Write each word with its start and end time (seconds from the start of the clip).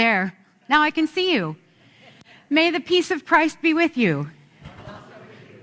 There. 0.00 0.32
Now 0.66 0.80
I 0.80 0.90
can 0.90 1.06
see 1.06 1.34
you. 1.34 1.56
May 2.48 2.70
the 2.70 2.80
peace 2.80 3.10
of 3.10 3.26
Christ 3.26 3.60
be 3.60 3.74
with 3.74 3.98
you. 3.98 4.30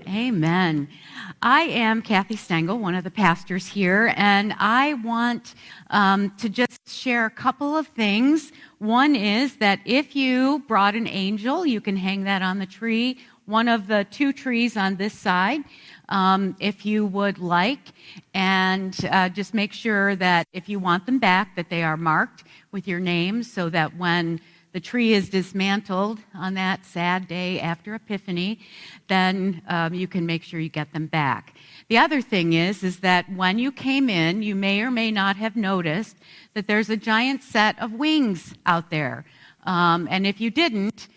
Amen. 0.06 0.86
I 1.42 1.62
am 1.62 2.02
Kathy 2.02 2.36
Stengel, 2.36 2.78
one 2.78 2.94
of 2.94 3.02
the 3.02 3.10
pastors 3.10 3.66
here, 3.66 4.14
and 4.16 4.54
I 4.56 4.94
want 4.94 5.56
um, 5.90 6.30
to 6.38 6.48
just 6.48 6.88
share 6.88 7.26
a 7.26 7.30
couple 7.30 7.76
of 7.76 7.88
things. 7.88 8.52
One 8.78 9.16
is 9.16 9.56
that 9.56 9.80
if 9.84 10.14
you 10.14 10.62
brought 10.68 10.94
an 10.94 11.08
angel, 11.08 11.66
you 11.66 11.80
can 11.80 11.96
hang 11.96 12.22
that 12.22 12.40
on 12.40 12.60
the 12.60 12.66
tree, 12.66 13.18
one 13.46 13.66
of 13.66 13.88
the 13.88 14.06
two 14.08 14.32
trees 14.32 14.76
on 14.76 14.94
this 14.94 15.14
side, 15.14 15.64
um, 16.08 16.56
if 16.60 16.86
you 16.86 17.06
would 17.06 17.38
like, 17.38 17.92
and 18.34 18.96
uh, 19.10 19.28
just 19.28 19.54
make 19.54 19.72
sure 19.72 20.16
that 20.16 20.46
if 20.52 20.68
you 20.68 20.78
want 20.78 21.06
them 21.06 21.18
back, 21.18 21.56
that 21.56 21.68
they 21.70 21.82
are 21.82 21.96
marked 21.96 22.44
with 22.72 22.88
your 22.88 23.00
name, 23.00 23.42
so 23.42 23.68
that 23.70 23.96
when 23.96 24.40
the 24.72 24.80
tree 24.80 25.14
is 25.14 25.30
dismantled 25.30 26.20
on 26.34 26.54
that 26.54 26.84
sad 26.84 27.26
day 27.26 27.58
after 27.58 27.94
Epiphany, 27.94 28.60
then 29.08 29.62
um, 29.66 29.94
you 29.94 30.06
can 30.06 30.26
make 30.26 30.42
sure 30.42 30.60
you 30.60 30.68
get 30.68 30.92
them 30.92 31.06
back. 31.06 31.54
The 31.88 31.98
other 31.98 32.20
thing 32.20 32.52
is, 32.52 32.82
is 32.82 33.00
that 33.00 33.30
when 33.32 33.58
you 33.58 33.72
came 33.72 34.10
in, 34.10 34.42
you 34.42 34.54
may 34.54 34.82
or 34.82 34.90
may 34.90 35.10
not 35.10 35.36
have 35.36 35.56
noticed 35.56 36.16
that 36.54 36.66
there's 36.66 36.90
a 36.90 36.96
giant 36.96 37.42
set 37.42 37.80
of 37.80 37.92
wings 37.92 38.54
out 38.66 38.90
there. 38.90 39.24
Um, 39.64 40.06
and 40.10 40.26
if 40.26 40.40
you 40.40 40.50
didn't, 40.50 41.08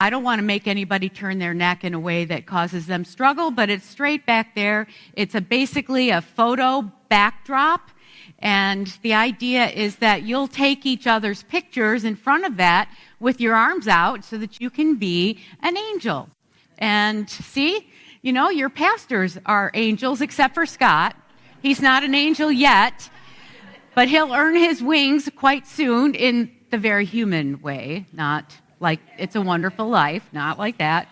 I 0.00 0.10
don't 0.10 0.24
want 0.24 0.40
to 0.40 0.44
make 0.44 0.66
anybody 0.66 1.08
turn 1.08 1.38
their 1.38 1.54
neck 1.54 1.84
in 1.84 1.94
a 1.94 2.00
way 2.00 2.24
that 2.24 2.46
causes 2.46 2.86
them 2.86 3.04
struggle, 3.04 3.50
but 3.50 3.70
it's 3.70 3.86
straight 3.86 4.26
back 4.26 4.54
there. 4.54 4.86
It's 5.14 5.34
a, 5.34 5.40
basically 5.40 6.10
a 6.10 6.20
photo 6.20 6.90
backdrop 7.08 7.90
and 8.38 8.86
the 9.02 9.14
idea 9.14 9.68
is 9.68 9.96
that 9.96 10.22
you'll 10.22 10.48
take 10.48 10.84
each 10.84 11.06
other's 11.06 11.42
pictures 11.44 12.04
in 12.04 12.16
front 12.16 12.44
of 12.44 12.56
that 12.56 12.90
with 13.20 13.40
your 13.40 13.54
arms 13.54 13.88
out 13.88 14.24
so 14.24 14.38
that 14.38 14.60
you 14.60 14.70
can 14.70 14.96
be 14.96 15.38
an 15.62 15.76
angel. 15.76 16.28
And 16.78 17.28
see, 17.28 17.88
you 18.22 18.32
know, 18.32 18.50
your 18.50 18.68
pastors 18.68 19.38
are 19.46 19.70
angels 19.74 20.20
except 20.20 20.54
for 20.54 20.66
Scott. 20.66 21.16
He's 21.62 21.80
not 21.80 22.04
an 22.04 22.14
angel 22.14 22.52
yet, 22.52 23.08
but 23.94 24.08
he'll 24.08 24.34
earn 24.34 24.56
his 24.56 24.82
wings 24.82 25.28
quite 25.34 25.66
soon 25.66 26.14
in 26.14 26.50
the 26.70 26.78
very 26.78 27.04
human 27.04 27.62
way, 27.62 28.06
not 28.12 28.58
like 28.80 29.00
it's 29.18 29.36
a 29.36 29.40
wonderful 29.40 29.88
life, 29.88 30.22
not 30.32 30.58
like 30.58 30.78
that. 30.78 31.08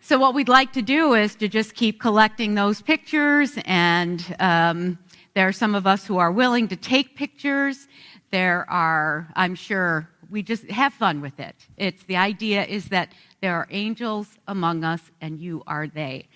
So, 0.00 0.18
what 0.18 0.34
we'd 0.34 0.48
like 0.48 0.72
to 0.74 0.82
do 0.82 1.14
is 1.14 1.34
to 1.36 1.48
just 1.48 1.74
keep 1.74 2.00
collecting 2.00 2.54
those 2.54 2.80
pictures 2.80 3.58
and 3.64 4.24
um, 4.38 4.98
there 5.34 5.48
are 5.48 5.52
some 5.52 5.74
of 5.74 5.86
us 5.86 6.06
who 6.06 6.16
are 6.16 6.32
willing 6.32 6.68
to 6.68 6.76
take 6.76 7.16
pictures. 7.16 7.88
There 8.30 8.64
are, 8.70 9.28
I'm 9.36 9.54
sure, 9.54 10.08
we 10.30 10.42
just 10.42 10.64
have 10.70 10.94
fun 10.94 11.20
with 11.20 11.38
it. 11.38 11.56
It's 11.76 12.02
the 12.04 12.16
idea 12.16 12.64
is 12.64 12.86
that 12.90 13.12
there 13.40 13.54
are 13.54 13.66
angels 13.70 14.28
among 14.48 14.84
us 14.84 15.00
and 15.20 15.38
you 15.38 15.62
are 15.66 15.88
they. 15.88 16.28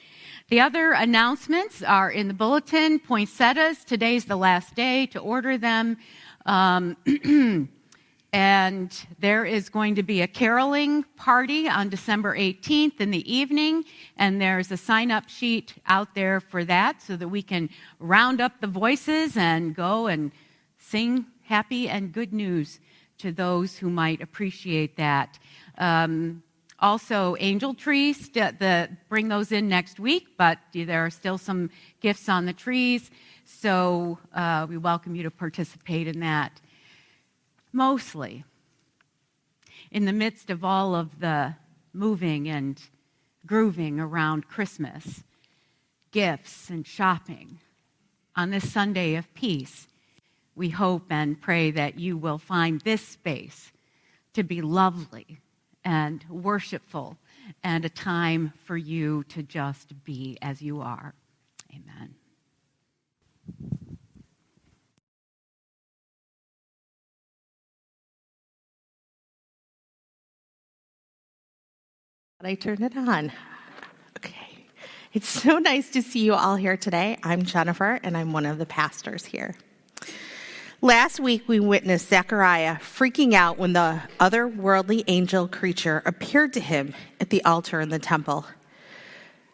The 0.48 0.60
other 0.60 0.92
announcements 0.92 1.82
are 1.82 2.10
in 2.10 2.28
the 2.28 2.34
bulletin, 2.34 2.98
poinsettias. 2.98 3.84
Today's 3.84 4.24
the 4.24 4.36
last 4.36 4.74
day 4.74 5.06
to 5.06 5.18
order 5.18 5.56
them. 5.56 5.96
Um, 6.44 6.96
And 8.32 8.94
there 9.18 9.44
is 9.44 9.68
going 9.68 9.96
to 9.96 10.04
be 10.04 10.22
a 10.22 10.28
caroling 10.28 11.02
party 11.16 11.68
on 11.68 11.88
December 11.88 12.36
18th 12.36 13.00
in 13.00 13.10
the 13.10 13.32
evening. 13.32 13.84
And 14.16 14.41
there's 14.41 14.70
a 14.70 14.76
sign 14.76 15.10
up 15.10 15.28
sheet 15.28 15.74
out 15.86 16.14
there 16.14 16.38
for 16.38 16.64
that 16.64 17.02
so 17.02 17.16
that 17.16 17.28
we 17.28 17.42
can 17.42 17.70
round 17.98 18.41
up 18.41 18.60
the 18.60 18.68
voices 18.68 19.36
and 19.36 19.74
go 19.74 20.06
and 20.06 20.30
sing 20.78 21.26
happy 21.42 21.88
and 21.88 22.12
good 22.12 22.32
news 22.32 22.78
to 23.18 23.32
those 23.32 23.76
who 23.76 23.91
might 23.91 24.22
appreciate 24.22 24.97
that. 24.97 25.38
Um, 25.78 26.42
also, 26.78 27.36
angel 27.41 27.74
trees, 27.74 28.30
the, 28.30 28.88
bring 29.08 29.28
those 29.28 29.52
in 29.52 29.68
next 29.68 30.00
week, 30.00 30.28
but 30.38 30.58
there 30.72 31.04
are 31.04 31.10
still 31.10 31.36
some 31.36 31.68
gifts 32.00 32.28
on 32.28 32.47
the 32.47 32.52
trees. 32.52 33.10
So 33.44 34.18
uh, 34.32 34.66
we 34.68 34.78
welcome 34.78 35.14
you 35.14 35.24
to 35.24 35.30
participate 35.30 36.06
in 36.06 36.20
that 36.20 36.60
mostly 37.72 38.44
in 39.91 40.04
the 40.04 40.12
midst 40.12 40.50
of 40.50 40.64
all 40.64 40.94
of 40.94 41.20
the 41.20 41.54
moving 41.92 42.48
and 42.48 42.80
grooving 43.47 43.98
around 43.98 44.48
Christmas, 44.48 45.24
gifts 46.12 46.71
and 46.71 46.86
shopping. 46.86 47.59
On 48.36 48.50
this 48.50 48.71
Sunday 48.71 49.16
of 49.16 49.33
peace, 49.34 49.89
we 50.54 50.71
hope 50.71 51.06
and 51.10 51.41
pray 51.41 51.71
that 51.71 51.98
you 51.98 52.16
will 52.16 52.39
find 52.39 52.80
this 52.83 53.03
space 53.03 53.72
to 54.34 54.42
be 54.42 54.60
lovely 54.60 55.41
and 55.84 56.24
worshipful 56.28 57.16
and 57.65 57.84
a 57.84 57.89
time 57.89 58.53
for 58.65 58.77
you 58.77 59.24
to 59.24 59.42
just 59.42 60.04
be 60.04 60.39
as 60.42 60.62
you 60.62 60.80
are. 60.80 61.15
Amen. 61.72 62.19
I 72.42 72.54
turn 72.54 72.83
it 72.83 72.97
on. 72.97 73.31
Okay. 74.16 74.65
It's 75.13 75.28
so 75.28 75.59
nice 75.59 75.91
to 75.91 76.01
see 76.01 76.25
you 76.25 76.33
all 76.33 76.57
here 76.57 76.75
today. 76.75 77.19
I'm 77.22 77.42
Jennifer, 77.42 78.01
and 78.03 78.16
I'm 78.16 78.33
one 78.33 78.47
of 78.47 78.57
the 78.57 78.65
pastors 78.65 79.27
here. 79.27 79.57
Last 80.81 81.21
week, 81.21 81.47
we 81.47 81.60
witnessed 81.60 82.09
Zechariah 82.09 82.77
freaking 82.77 83.34
out 83.34 83.59
when 83.59 83.75
the 83.75 84.01
otherworldly 84.19 85.04
angel 85.07 85.48
creature 85.48 86.03
appeared 86.07 86.54
to 86.54 86.60
him 86.60 86.95
at 87.21 87.28
the 87.28 87.45
altar 87.45 87.78
in 87.78 87.91
the 87.91 87.98
temple. 87.98 88.47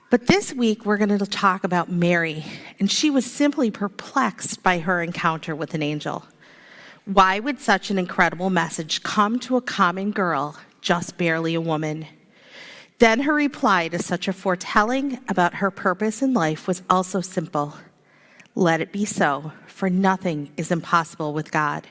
But 0.08 0.28
this 0.28 0.54
week, 0.54 0.86
we're 0.86 0.96
going 0.96 1.18
to 1.18 1.26
talk 1.26 1.64
about 1.64 1.90
Mary, 1.90 2.44
and 2.78 2.88
she 2.88 3.10
was 3.10 3.26
simply 3.26 3.72
perplexed 3.72 4.62
by 4.62 4.78
her 4.78 5.02
encounter 5.02 5.56
with 5.56 5.74
an 5.74 5.82
angel. 5.82 6.24
Why 7.04 7.40
would 7.40 7.58
such 7.58 7.90
an 7.90 7.98
incredible 7.98 8.48
message 8.48 9.02
come 9.02 9.40
to 9.40 9.56
a 9.56 9.60
common 9.60 10.12
girl, 10.12 10.56
just 10.80 11.18
barely 11.18 11.56
a 11.56 11.60
woman? 11.60 12.06
Then 12.98 13.20
her 13.20 13.34
reply 13.34 13.88
to 13.88 13.98
such 14.02 14.26
a 14.26 14.32
foretelling 14.32 15.20
about 15.28 15.56
her 15.56 15.70
purpose 15.70 16.22
in 16.22 16.32
life 16.32 16.66
was 16.66 16.82
also 16.88 17.20
simple 17.20 17.74
Let 18.54 18.80
it 18.80 18.92
be 18.92 19.04
so, 19.04 19.52
for 19.66 19.90
nothing 19.90 20.50
is 20.56 20.70
impossible 20.70 21.34
with 21.34 21.52
God. 21.52 21.86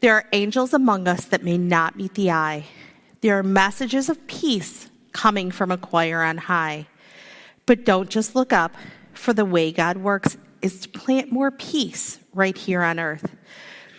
There 0.00 0.14
are 0.14 0.28
angels 0.32 0.74
among 0.74 1.06
us 1.06 1.24
that 1.26 1.44
may 1.44 1.56
not 1.56 1.96
meet 1.96 2.14
the 2.14 2.32
eye. 2.32 2.64
There 3.20 3.38
are 3.38 3.44
messages 3.44 4.08
of 4.08 4.26
peace 4.26 4.90
coming 5.12 5.52
from 5.52 5.70
a 5.70 5.78
choir 5.78 6.22
on 6.22 6.38
high. 6.38 6.88
But 7.66 7.84
don't 7.84 8.10
just 8.10 8.34
look 8.34 8.52
up, 8.52 8.74
for 9.12 9.32
the 9.32 9.44
way 9.44 9.70
God 9.70 9.98
works 9.98 10.36
is 10.60 10.80
to 10.80 10.88
plant 10.88 11.30
more 11.30 11.52
peace 11.52 12.18
right 12.34 12.56
here 12.56 12.82
on 12.82 12.98
earth, 12.98 13.36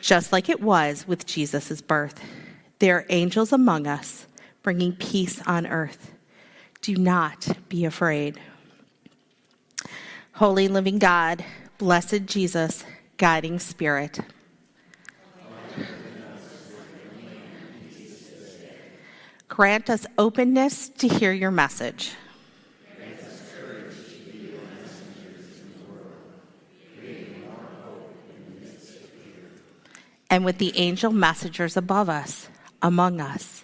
just 0.01 0.33
like 0.33 0.49
it 0.49 0.61
was 0.61 1.07
with 1.07 1.25
Jesus' 1.25 1.81
birth. 1.81 2.21
There 2.79 2.97
are 2.97 3.05
angels 3.09 3.53
among 3.53 3.87
us 3.87 4.27
bringing 4.63 4.93
peace 4.93 5.41
on 5.45 5.67
earth. 5.67 6.11
Do 6.81 6.95
not 6.95 7.47
be 7.69 7.85
afraid. 7.85 8.39
Holy 10.33 10.67
living 10.67 10.97
God, 10.97 11.45
blessed 11.77 12.25
Jesus, 12.25 12.83
guiding 13.17 13.59
spirit. 13.59 14.19
Grant 19.47 19.89
us 19.89 20.07
openness 20.17 20.89
to 20.89 21.07
hear 21.07 21.31
your 21.31 21.51
message. 21.51 22.13
And 30.31 30.43
with 30.43 30.57
the 30.57 30.75
angel 30.75 31.11
messengers 31.11 31.77
above 31.77 32.09
us, 32.09 32.49
among 32.81 33.21
us, 33.21 33.62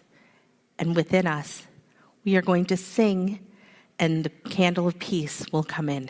and 0.79 0.95
within 0.95 1.27
us, 1.27 1.67
we 2.23 2.35
are 2.35 2.41
going 2.41 2.65
to 2.65 2.77
sing, 2.77 3.39
and 3.99 4.23
the 4.23 4.29
candle 4.29 4.87
of 4.87 4.97
peace 4.97 5.45
will 5.51 5.63
come 5.63 5.89
in. 5.89 6.09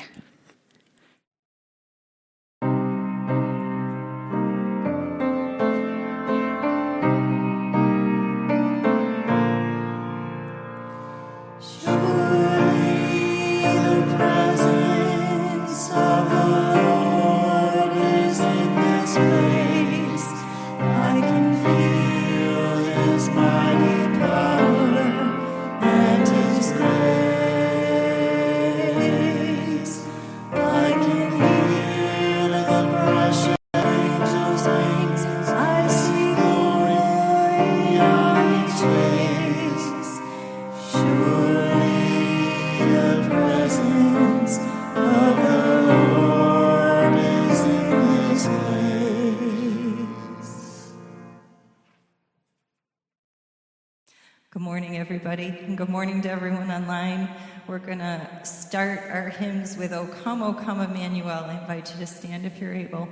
Morning 55.99 56.21
to 56.21 56.31
everyone 56.31 56.71
online. 56.71 57.27
We're 57.67 57.77
going 57.77 57.99
to 57.99 58.25
start 58.43 59.01
our 59.09 59.27
hymns 59.27 59.75
with 59.75 59.91
O 59.91 60.07
Come, 60.07 60.41
O 60.41 60.53
Come, 60.53 60.79
Emmanuel. 60.79 61.43
I 61.43 61.59
invite 61.59 61.91
you 61.91 61.99
to 61.99 62.07
stand 62.07 62.45
if 62.45 62.61
you're 62.61 62.73
able. 62.73 63.09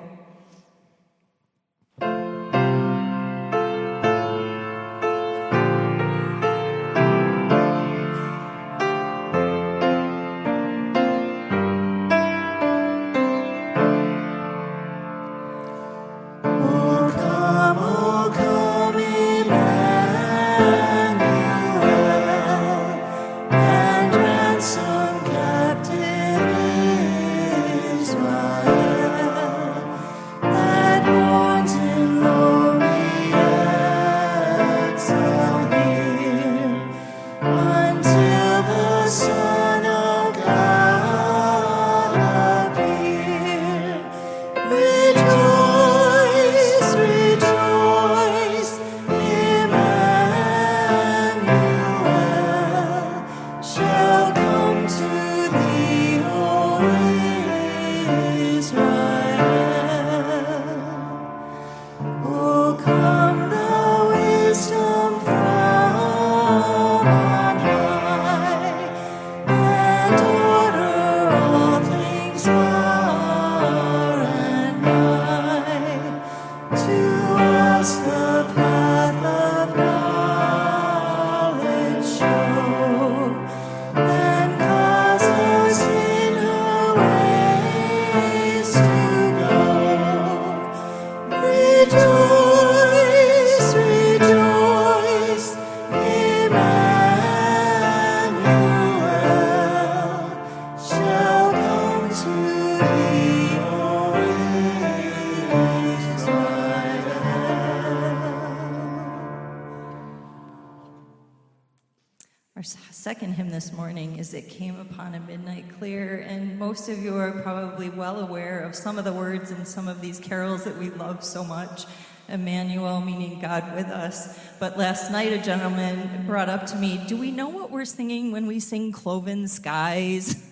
Most 116.59 116.89
of 116.89 117.01
you 117.01 117.15
are 117.15 117.31
probably 117.31 117.89
well 117.89 118.19
aware 118.19 118.59
of 118.59 118.75
some 118.75 118.97
of 118.97 119.06
the 119.06 119.13
words 119.13 119.51
in 119.51 119.65
some 119.65 119.87
of 119.87 120.01
these 120.01 120.19
carols 120.19 120.63
that 120.63 120.77
we 120.77 120.89
love 120.91 121.23
so 121.23 121.44
much. 121.44 121.85
Emmanuel, 122.29 123.01
meaning 123.01 123.39
God 123.39 123.75
with 123.75 123.87
us. 123.87 124.37
But 124.59 124.77
last 124.77 125.11
night, 125.11 125.31
a 125.31 125.37
gentleman 125.37 126.25
brought 126.25 126.49
up 126.49 126.65
to 126.67 126.75
me, 126.75 127.03
Do 127.07 127.17
we 127.17 127.31
know 127.31 127.49
what 127.49 127.71
we're 127.71 127.85
singing 127.85 128.31
when 128.31 128.47
we 128.47 128.59
sing 128.59 128.91
Cloven 128.91 129.47
Skies? 129.47 130.46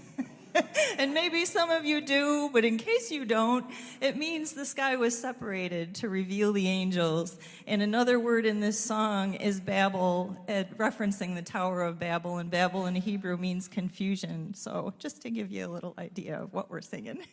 and 0.97 1.13
maybe 1.13 1.45
some 1.45 1.69
of 1.69 1.85
you 1.85 2.01
do, 2.01 2.49
but 2.51 2.65
in 2.65 2.77
case 2.77 3.11
you 3.11 3.25
don't, 3.25 3.65
it 4.01 4.17
means 4.17 4.53
the 4.53 4.65
sky 4.65 4.95
was 4.95 5.17
separated 5.17 5.95
to 5.95 6.09
reveal 6.09 6.53
the 6.53 6.67
angels. 6.67 7.37
And 7.67 7.81
another 7.81 8.19
word 8.19 8.45
in 8.45 8.59
this 8.59 8.79
song 8.79 9.35
is 9.35 9.59
Babel, 9.59 10.35
eh, 10.47 10.63
referencing 10.77 11.35
the 11.35 11.41
Tower 11.41 11.83
of 11.83 11.99
Babel, 11.99 12.37
and 12.37 12.49
Babel 12.49 12.85
in 12.85 12.95
Hebrew 12.95 13.37
means 13.37 13.67
confusion. 13.67 14.53
So 14.53 14.93
just 14.99 15.21
to 15.23 15.29
give 15.29 15.51
you 15.51 15.65
a 15.65 15.69
little 15.69 15.93
idea 15.97 16.41
of 16.41 16.53
what 16.53 16.69
we're 16.69 16.81
singing. 16.81 17.25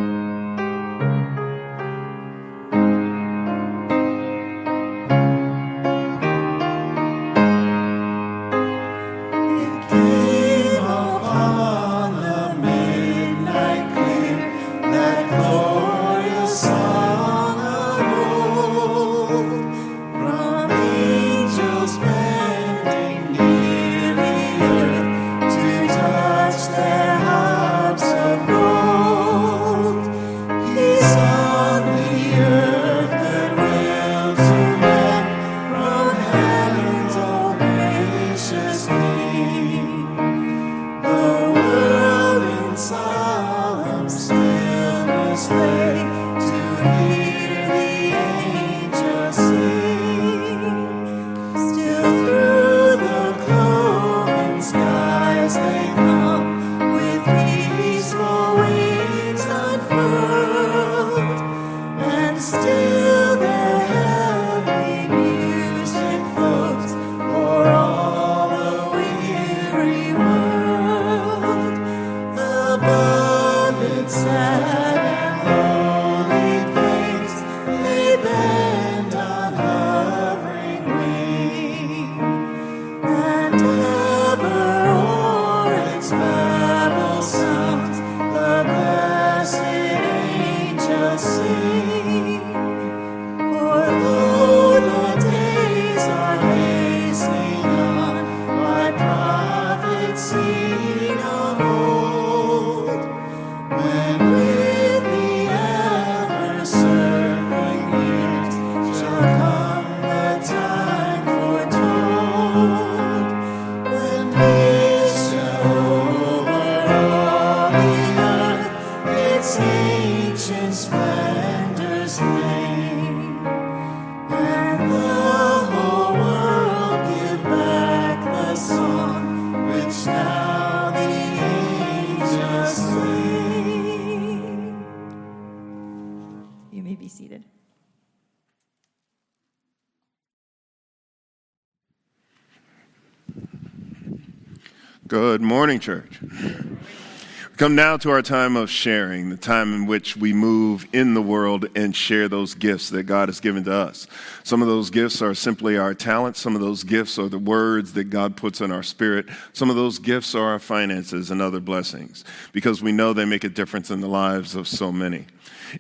morning, 145.72 145.80
church. 145.80 146.20
We 146.20 147.56
come 147.56 147.74
now 147.74 147.96
to 147.96 148.10
our 148.10 148.20
time 148.20 148.56
of 148.56 148.68
sharing, 148.68 149.30
the 149.30 149.38
time 149.38 149.72
in 149.72 149.86
which 149.86 150.18
we 150.18 150.34
move 150.34 150.86
in 150.92 151.14
the 151.14 151.22
world 151.22 151.66
and 151.74 151.96
share 151.96 152.28
those 152.28 152.54
gifts 152.54 152.90
that 152.90 153.04
God 153.04 153.30
has 153.30 153.40
given 153.40 153.64
to 153.64 153.72
us. 153.72 154.06
Some 154.44 154.60
of 154.60 154.68
those 154.68 154.90
gifts 154.90 155.22
are 155.22 155.32
simply 155.32 155.78
our 155.78 155.94
talents. 155.94 156.40
Some 156.40 156.54
of 156.54 156.60
those 156.60 156.84
gifts 156.84 157.18
are 157.18 157.30
the 157.30 157.38
words 157.38 157.94
that 157.94 158.04
God 158.04 158.36
puts 158.36 158.60
in 158.60 158.70
our 158.70 158.82
spirit. 158.82 159.30
Some 159.54 159.70
of 159.70 159.76
those 159.76 159.98
gifts 159.98 160.34
are 160.34 160.44
our 160.44 160.58
finances 160.58 161.30
and 161.30 161.40
other 161.40 161.60
blessings 161.60 162.22
because 162.52 162.82
we 162.82 162.92
know 162.92 163.14
they 163.14 163.24
make 163.24 163.44
a 163.44 163.48
difference 163.48 163.90
in 163.90 164.02
the 164.02 164.08
lives 164.08 164.54
of 164.54 164.68
so 164.68 164.92
many. 164.92 165.24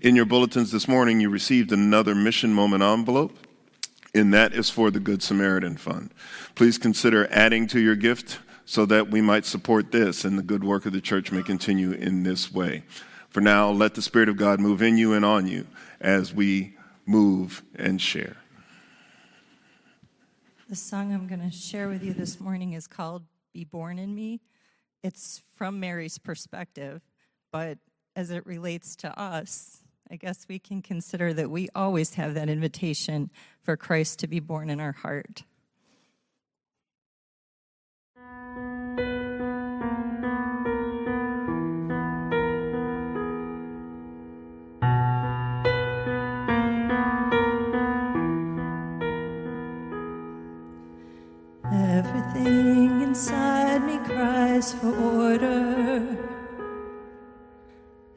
In 0.00 0.16
your 0.16 0.24
bulletins 0.24 0.72
this 0.72 0.88
morning, 0.88 1.20
you 1.20 1.28
received 1.28 1.70
another 1.70 2.14
Mission 2.14 2.54
Moment 2.54 2.82
envelope 2.82 3.36
and 4.14 4.32
that 4.32 4.52
is 4.52 4.70
for 4.70 4.90
the 4.90 5.00
Good 5.00 5.22
Samaritan 5.22 5.76
Fund. 5.76 6.12
Please 6.54 6.78
consider 6.78 7.28
adding 7.30 7.66
to 7.68 7.80
your 7.80 7.96
gift 7.96 8.38
so 8.64 8.86
that 8.86 9.10
we 9.10 9.20
might 9.20 9.44
support 9.44 9.92
this 9.92 10.24
and 10.24 10.38
the 10.38 10.42
good 10.42 10.64
work 10.64 10.86
of 10.86 10.92
the 10.92 11.00
church 11.00 11.32
may 11.32 11.42
continue 11.42 11.92
in 11.92 12.22
this 12.22 12.52
way. 12.52 12.84
For 13.28 13.40
now, 13.40 13.70
let 13.70 13.94
the 13.94 14.02
Spirit 14.02 14.28
of 14.28 14.36
God 14.36 14.60
move 14.60 14.82
in 14.82 14.96
you 14.96 15.14
and 15.14 15.24
on 15.24 15.46
you 15.46 15.66
as 16.00 16.34
we 16.34 16.76
move 17.06 17.62
and 17.74 18.00
share. 18.00 18.36
The 20.68 20.76
song 20.76 21.12
I'm 21.12 21.26
going 21.26 21.40
to 21.40 21.54
share 21.54 21.88
with 21.88 22.02
you 22.02 22.12
this 22.12 22.40
morning 22.40 22.72
is 22.72 22.86
called 22.86 23.24
Be 23.52 23.64
Born 23.64 23.98
in 23.98 24.14
Me. 24.14 24.40
It's 25.02 25.42
from 25.56 25.80
Mary's 25.80 26.18
perspective, 26.18 27.02
but 27.50 27.78
as 28.14 28.30
it 28.30 28.46
relates 28.46 28.94
to 28.96 29.18
us, 29.18 29.82
I 30.10 30.16
guess 30.16 30.46
we 30.48 30.58
can 30.58 30.82
consider 30.82 31.32
that 31.34 31.50
we 31.50 31.68
always 31.74 32.14
have 32.14 32.34
that 32.34 32.48
invitation 32.48 33.30
for 33.62 33.76
Christ 33.76 34.18
to 34.20 34.26
be 34.26 34.40
born 34.40 34.68
in 34.68 34.78
our 34.78 34.92
heart. 34.92 35.44
Inside 53.12 53.84
me 53.84 53.98
cries 53.98 54.72
for 54.72 54.88
order. 54.88 56.16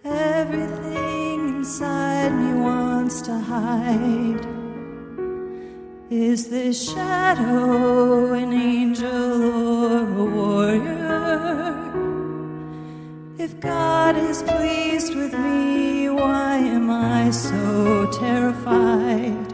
Everything 0.06 1.50
inside 1.50 2.32
me 2.32 2.54
wants 2.62 3.22
to 3.24 3.38
hide. 3.38 4.46
Is 6.10 6.48
this 6.48 6.76
shadow 6.94 8.32
an 8.36 8.54
angel 8.54 9.44
or 9.84 10.04
a 10.22 10.26
warrior? 10.38 11.76
If 13.38 13.60
God 13.60 14.16
is 14.16 14.44
pleased 14.44 15.14
with 15.14 15.34
me, 15.38 16.08
why 16.10 16.56
am 16.56 16.90
I 16.90 17.32
so 17.32 18.10
terrified? 18.14 19.54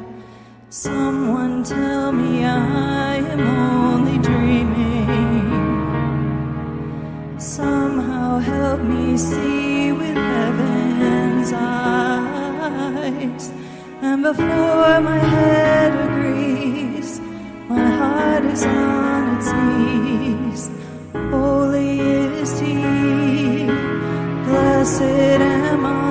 Someone 0.70 1.64
tell 1.64 2.12
me 2.12 2.46
I 2.46 3.16
am 3.16 3.42
only 3.42 4.21
Somehow 8.32 8.54
help 8.54 8.82
me 8.84 9.18
see 9.18 9.92
with 9.92 10.16
heaven's 10.16 11.52
eyes. 11.52 13.52
And 14.02 14.24
before 14.24 15.02
my 15.02 15.20
head 15.20 15.92
agrees, 16.08 17.20
my 17.68 17.90
heart 18.00 18.46
is 18.46 18.64
on 18.64 19.36
its 19.36 19.52
knees. 19.52 20.72
Holy 21.30 22.00
is 22.00 22.58
He, 22.58 23.66
blessed 24.46 25.42
am 25.42 25.86
I. 25.86 26.11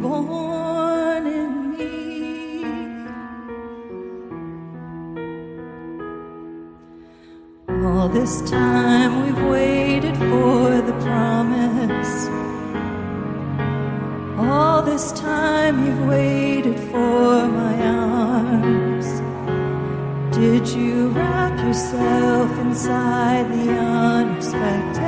born 0.00 1.26
in 1.26 1.52
me. 1.76 2.64
All 7.84 8.08
this 8.08 8.40
time 8.50 9.22
we've 9.22 9.44
waited 9.48 10.16
for 10.16 10.80
the 10.88 10.96
promise. 11.04 12.28
All 14.38 14.82
this 14.82 15.12
time 15.12 15.86
you've 15.86 16.06
waited 16.06 16.78
for 16.90 17.46
my 17.60 17.74
arms. 17.86 19.08
Did 20.34 20.66
you 20.68 21.08
wrap 21.08 21.58
yourself 21.58 22.50
inside 22.58 23.50
the 23.50 23.70
unexpected? 23.70 24.99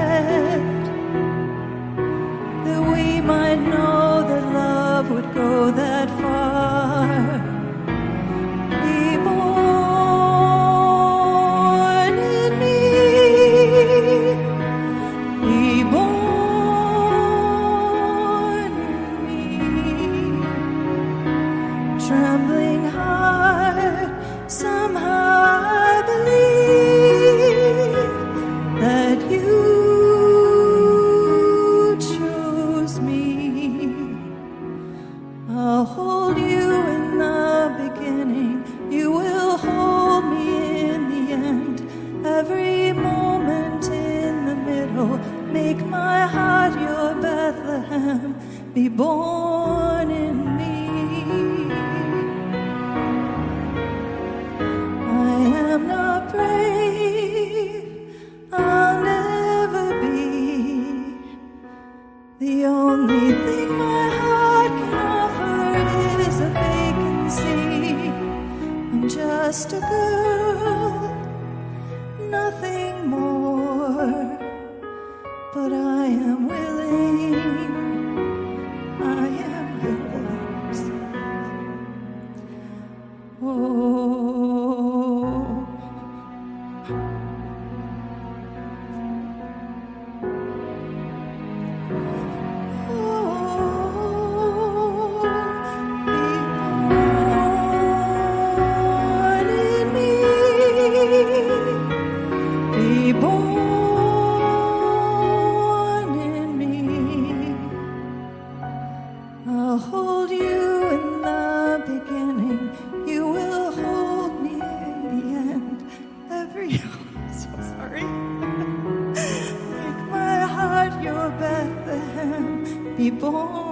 Be 123.03 123.11
born 123.11 123.72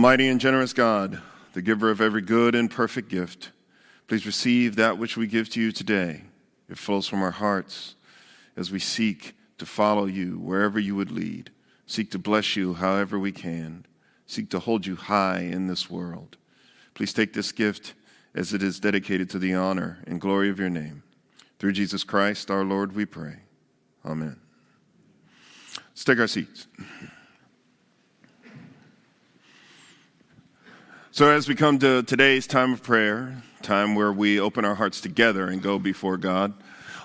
Almighty 0.00 0.28
and 0.28 0.40
generous 0.40 0.72
God, 0.72 1.20
the 1.52 1.60
giver 1.60 1.90
of 1.90 2.00
every 2.00 2.22
good 2.22 2.54
and 2.54 2.70
perfect 2.70 3.10
gift, 3.10 3.50
please 4.08 4.24
receive 4.24 4.76
that 4.76 4.96
which 4.96 5.14
we 5.18 5.26
give 5.26 5.50
to 5.50 5.60
you 5.60 5.72
today. 5.72 6.22
It 6.70 6.78
flows 6.78 7.06
from 7.06 7.22
our 7.22 7.32
hearts 7.32 7.96
as 8.56 8.70
we 8.70 8.78
seek 8.78 9.34
to 9.58 9.66
follow 9.66 10.06
you 10.06 10.38
wherever 10.38 10.78
you 10.78 10.96
would 10.96 11.10
lead, 11.10 11.50
seek 11.84 12.10
to 12.12 12.18
bless 12.18 12.56
you 12.56 12.72
however 12.72 13.18
we 13.18 13.30
can, 13.30 13.84
seek 14.26 14.48
to 14.48 14.58
hold 14.60 14.86
you 14.86 14.96
high 14.96 15.40
in 15.40 15.66
this 15.66 15.90
world. 15.90 16.38
Please 16.94 17.12
take 17.12 17.34
this 17.34 17.52
gift 17.52 17.92
as 18.34 18.54
it 18.54 18.62
is 18.62 18.80
dedicated 18.80 19.28
to 19.28 19.38
the 19.38 19.52
honor 19.52 19.98
and 20.06 20.18
glory 20.18 20.48
of 20.48 20.58
your 20.58 20.70
name. 20.70 21.02
Through 21.58 21.72
Jesus 21.72 22.04
Christ 22.04 22.50
our 22.50 22.64
Lord, 22.64 22.94
we 22.94 23.04
pray. 23.04 23.40
Amen. 24.06 24.40
Let's 25.76 26.04
take 26.04 26.20
our 26.20 26.26
seats. 26.26 26.68
So, 31.12 31.28
as 31.28 31.48
we 31.48 31.56
come 31.56 31.80
to 31.80 32.04
today's 32.04 32.46
time 32.46 32.72
of 32.72 32.84
prayer, 32.84 33.42
time 33.62 33.96
where 33.96 34.12
we 34.12 34.38
open 34.38 34.64
our 34.64 34.76
hearts 34.76 35.00
together 35.00 35.48
and 35.48 35.60
go 35.60 35.76
before 35.76 36.16
God, 36.16 36.54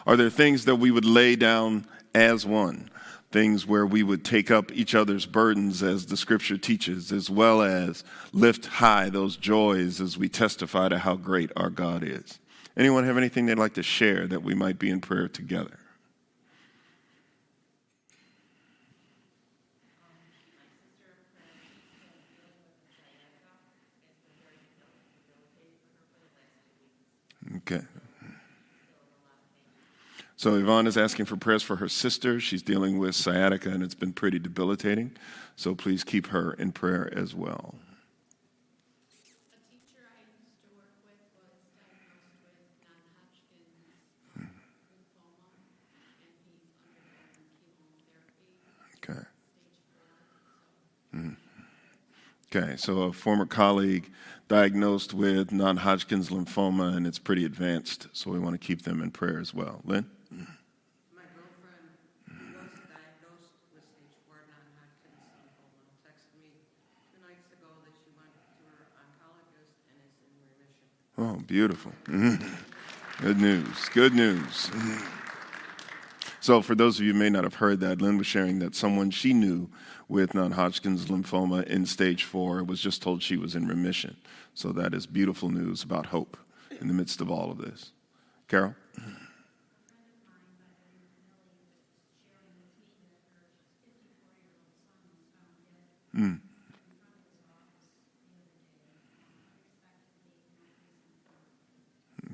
are 0.05 0.15
there 0.15 0.29
things 0.29 0.65
that 0.65 0.75
we 0.75 0.91
would 0.91 1.05
lay 1.05 1.35
down 1.35 1.87
as 2.13 2.45
one? 2.45 2.91
Things 3.31 3.65
where 3.65 3.83
we 3.83 4.03
would 4.03 4.23
take 4.23 4.51
up 4.51 4.71
each 4.73 4.93
other's 4.93 5.25
burdens 5.25 5.81
as 5.81 6.05
the 6.05 6.17
scripture 6.17 6.55
teaches, 6.55 7.11
as 7.11 7.31
well 7.31 7.63
as 7.63 8.03
lift 8.31 8.67
high 8.67 9.09
those 9.09 9.37
joys 9.37 9.99
as 9.99 10.19
we 10.19 10.29
testify 10.29 10.87
to 10.87 10.99
how 10.99 11.15
great 11.15 11.51
our 11.57 11.71
God 11.71 12.03
is. 12.03 12.37
Anyone 12.77 13.05
have 13.05 13.17
anything 13.17 13.47
they'd 13.47 13.57
like 13.57 13.73
to 13.73 13.83
share 13.83 14.27
that 14.27 14.43
we 14.43 14.53
might 14.53 14.77
be 14.77 14.91
in 14.91 15.01
prayer 15.01 15.27
together? 15.27 15.79
Okay. 27.67 27.83
So 30.37 30.53
Yvonne 30.55 30.85
is 30.85 30.97
asking 30.97 31.25
for 31.25 31.37
prayers 31.37 31.63
for 31.63 31.77
her 31.77 31.89
sister. 31.89 32.39
She's 32.39 32.61
dealing 32.61 32.99
with 32.99 33.15
sciatica 33.15 33.69
and 33.69 33.81
it's 33.81 33.95
been 33.95 34.13
pretty 34.13 34.37
debilitating. 34.37 35.17
So 35.55 35.73
please 35.73 36.03
keep 36.03 36.27
her 36.27 36.53
in 36.53 36.73
prayer 36.73 37.11
as 37.17 37.33
well. 37.33 37.73
Okay. 48.97 49.19
Mm. 51.15 51.35
Okay, 52.53 52.75
so 52.77 53.03
a 53.03 53.13
former 53.13 53.45
colleague 53.45 54.11
diagnosed 54.47 55.13
with 55.13 55.51
non 55.51 55.77
Hodgkin's 55.77 56.29
lymphoma, 56.29 56.95
and 56.95 57.07
it's 57.07 57.19
pretty 57.19 57.45
advanced, 57.45 58.07
so 58.13 58.31
we 58.31 58.39
want 58.39 58.59
to 58.59 58.65
keep 58.65 58.83
them 58.83 59.01
in 59.01 59.11
prayer 59.11 59.39
as 59.39 59.53
well. 59.53 59.81
Lynn? 59.85 60.05
My 60.31 61.21
girlfriend 61.33 61.89
was 62.27 62.71
diagnosed 62.89 63.55
with 63.73 63.83
stage 63.83 64.15
four 64.27 64.37
non-Hodgkin's 64.45 65.21
lymphoma 65.25 65.93
texted 66.05 66.37
me 66.41 66.51
two 67.11 67.21
nights 67.25 67.49
ago 67.53 67.69
that 67.83 67.93
she 68.03 68.11
went 68.17 68.33
to 68.33 68.65
her 68.69 68.85
oncologist 69.01 69.81
and 69.89 69.97
is 70.05 70.13
in 70.21 70.33
remission. 70.53 70.87
Oh, 71.17 71.41
beautiful. 71.47 71.91
Good 73.21 73.39
news. 73.39 73.89
Good 73.93 74.13
news. 74.13 74.69
So, 76.45 76.61
for 76.61 76.75
those 76.75 76.99
of 76.99 77.05
you 77.07 77.13
who 77.13 77.17
may 77.17 77.31
not 77.31 77.43
have 77.43 77.55
heard 77.55 77.79
that, 77.79 78.03
Lynn 78.03 78.19
was 78.19 78.27
sharing 78.27 78.59
that 78.59 78.75
someone 78.75 79.09
she 79.09 79.33
knew 79.33 79.67
with 80.07 80.35
non 80.35 80.51
Hodgkin's 80.51 81.05
lymphoma 81.05 81.63
in 81.63 81.87
stage 81.87 82.23
four 82.23 82.63
was 82.63 82.79
just 82.79 83.01
told 83.01 83.23
she 83.23 83.35
was 83.35 83.55
in 83.55 83.67
remission. 83.67 84.15
So, 84.53 84.71
that 84.73 84.93
is 84.93 85.07
beautiful 85.07 85.49
news 85.49 85.81
about 85.81 86.05
hope 86.05 86.37
in 86.79 86.87
the 86.87 86.93
midst 86.93 87.19
of 87.19 87.31
all 87.31 87.49
of 87.49 87.57
this. 87.57 87.93
Carol? 88.47 88.75
Mm. 96.15 96.41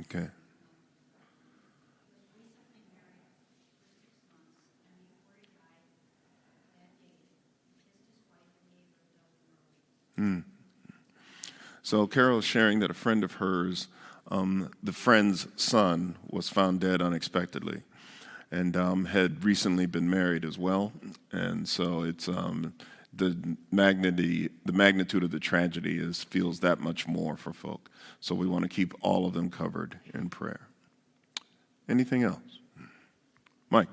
Okay. 0.02 0.28
Mm. 10.22 10.44
So 11.82 12.06
Carol 12.06 12.38
is 12.40 12.46
sharing 12.46 12.80
that 12.80 12.92
a 12.92 12.94
friend 12.94 13.24
of 13.24 13.34
hers, 13.34 13.88
um, 14.30 14.70
the 14.84 14.94
friend's 14.94 15.48
son, 15.56 16.16
was 16.30 16.48
found 16.48 16.80
dead 16.80 17.02
unexpectedly, 17.02 17.82
and 18.52 18.78
um, 18.78 19.06
had 19.06 19.44
recently 19.44 19.88
been 19.88 20.08
married 20.08 20.46
as 20.46 20.60
well. 20.60 20.94
And 21.32 21.68
so 21.68 22.04
it's 22.04 22.28
um, 22.28 22.74
the 23.12 23.58
magnitude 23.72 24.52
the 24.64 24.74
magnitude 24.74 25.24
of 25.24 25.32
the 25.32 25.40
tragedy 25.40 25.98
is 25.98 26.24
feels 26.24 26.60
that 26.60 26.80
much 26.80 27.08
more 27.08 27.36
for 27.36 27.52
folk. 27.52 27.90
So 28.20 28.36
we 28.36 28.46
want 28.46 28.64
to 28.64 28.70
keep 28.70 28.94
all 29.02 29.26
of 29.26 29.34
them 29.34 29.50
covered 29.50 29.98
in 30.14 30.30
prayer. 30.30 30.68
Anything 31.90 32.22
else, 32.22 32.60
Mike? 33.72 33.90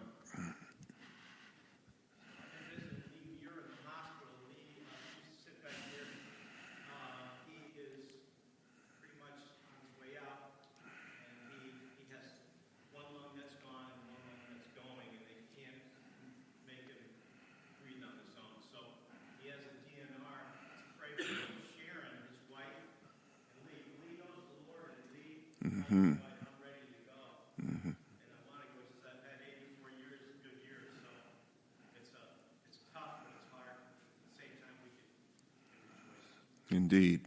Indeed. 36.90 37.20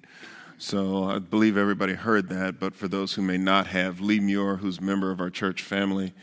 So 0.57 1.03
I 1.03 1.19
believe 1.19 1.55
everybody 1.55 1.93
heard 1.93 2.29
that, 2.29 2.59
but 2.59 2.73
for 2.73 2.87
those 2.87 3.13
who 3.13 3.21
may 3.21 3.37
not 3.37 3.67
have, 3.67 4.01
Lee 4.01 4.19
Muir, 4.19 4.55
who's 4.55 4.79
a 4.79 4.81
member 4.81 5.11
of 5.11 5.21
our 5.21 5.29
church 5.29 5.61
family, 5.61 6.13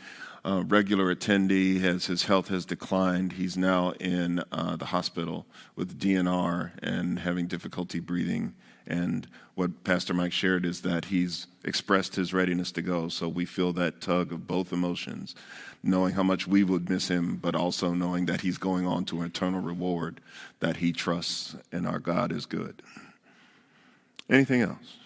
uh, 0.43 0.63
regular 0.67 1.15
attendee, 1.15 1.81
as 1.81 2.07
his 2.07 2.23
health 2.23 2.49
has 2.49 2.65
declined, 2.65 3.33
he's 3.33 3.55
now 3.55 3.91
in 3.91 4.43
uh, 4.51 4.75
the 4.75 4.87
hospital 4.87 5.45
with 5.77 5.97
DNR 5.97 6.71
and 6.83 7.19
having 7.19 7.47
difficulty 7.47 8.01
breathing 8.01 8.55
And 8.85 9.25
what 9.55 9.85
Pastor 9.85 10.13
Mike 10.13 10.33
shared 10.33 10.65
is 10.65 10.81
that 10.81 11.05
he's 11.05 11.47
expressed 11.63 12.15
his 12.15 12.33
readiness 12.33 12.73
to 12.73 12.81
go. 12.81 13.07
So 13.07 13.29
we 13.29 13.45
feel 13.45 13.71
that 13.73 14.01
tug 14.01 14.33
of 14.33 14.47
both 14.47 14.73
emotions, 14.73 15.33
knowing 15.81 16.15
how 16.15 16.23
much 16.23 16.45
we 16.45 16.65
would 16.65 16.89
miss 16.89 17.07
him, 17.07 17.37
but 17.37 17.55
also 17.55 17.93
knowing 17.93 18.25
that 18.25 18.41
he's 18.41 18.57
going 18.57 18.85
on 18.85 19.05
to 19.05 19.21
an 19.21 19.27
eternal 19.27 19.61
reward 19.61 20.19
that 20.59 20.77
he 20.77 20.91
trusts 20.91 21.55
and 21.71 21.87
our 21.87 21.99
God 21.99 22.33
is 22.33 22.45
good. 22.45 22.81
Anything 24.29 24.61
else? 24.61 24.97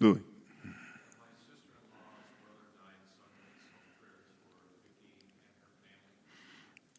Louis. 0.00 0.20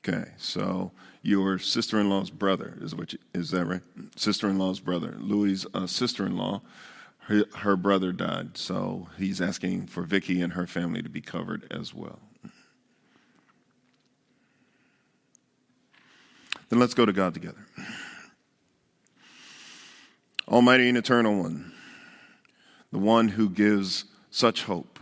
Okay, 0.07 0.31
so 0.37 0.91
your 1.21 1.59
sister-in-law's 1.59 2.29
brother 2.29 2.77
is 2.81 2.95
you, 3.13 3.19
is 3.33 3.51
that 3.51 3.65
right? 3.65 3.81
Sister-in-law's 4.15 4.79
brother, 4.79 5.15
Louis' 5.19 5.65
uh, 5.73 5.87
sister-in-law, 5.87 6.61
her, 7.23 7.43
her 7.57 7.75
brother 7.75 8.11
died, 8.13 8.57
so 8.57 9.09
he's 9.17 9.41
asking 9.41 9.87
for 9.87 10.03
Vicky 10.03 10.41
and 10.41 10.53
her 10.53 10.65
family 10.65 11.01
to 11.01 11.09
be 11.09 11.21
covered 11.21 11.67
as 11.71 11.93
well. 11.93 12.19
Then 16.69 16.79
let's 16.79 16.93
go 16.93 17.05
to 17.05 17.13
God 17.13 17.33
together. 17.33 17.65
Almighty 20.47 20.89
and 20.89 20.97
eternal 20.97 21.37
one, 21.37 21.71
the 22.91 22.97
one 22.97 23.27
who 23.27 23.49
gives 23.49 24.05
such 24.31 24.63
hope, 24.63 24.99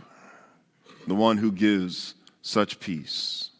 the 1.06 1.14
one 1.14 1.38
who 1.38 1.52
gives 1.52 2.14
such 2.42 2.80
peace. 2.80 3.50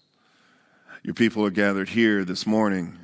Your 1.03 1.15
people 1.15 1.45
are 1.45 1.51
gathered 1.51 1.91
here 1.91 2.25
this 2.25 2.47
morning 2.47 2.99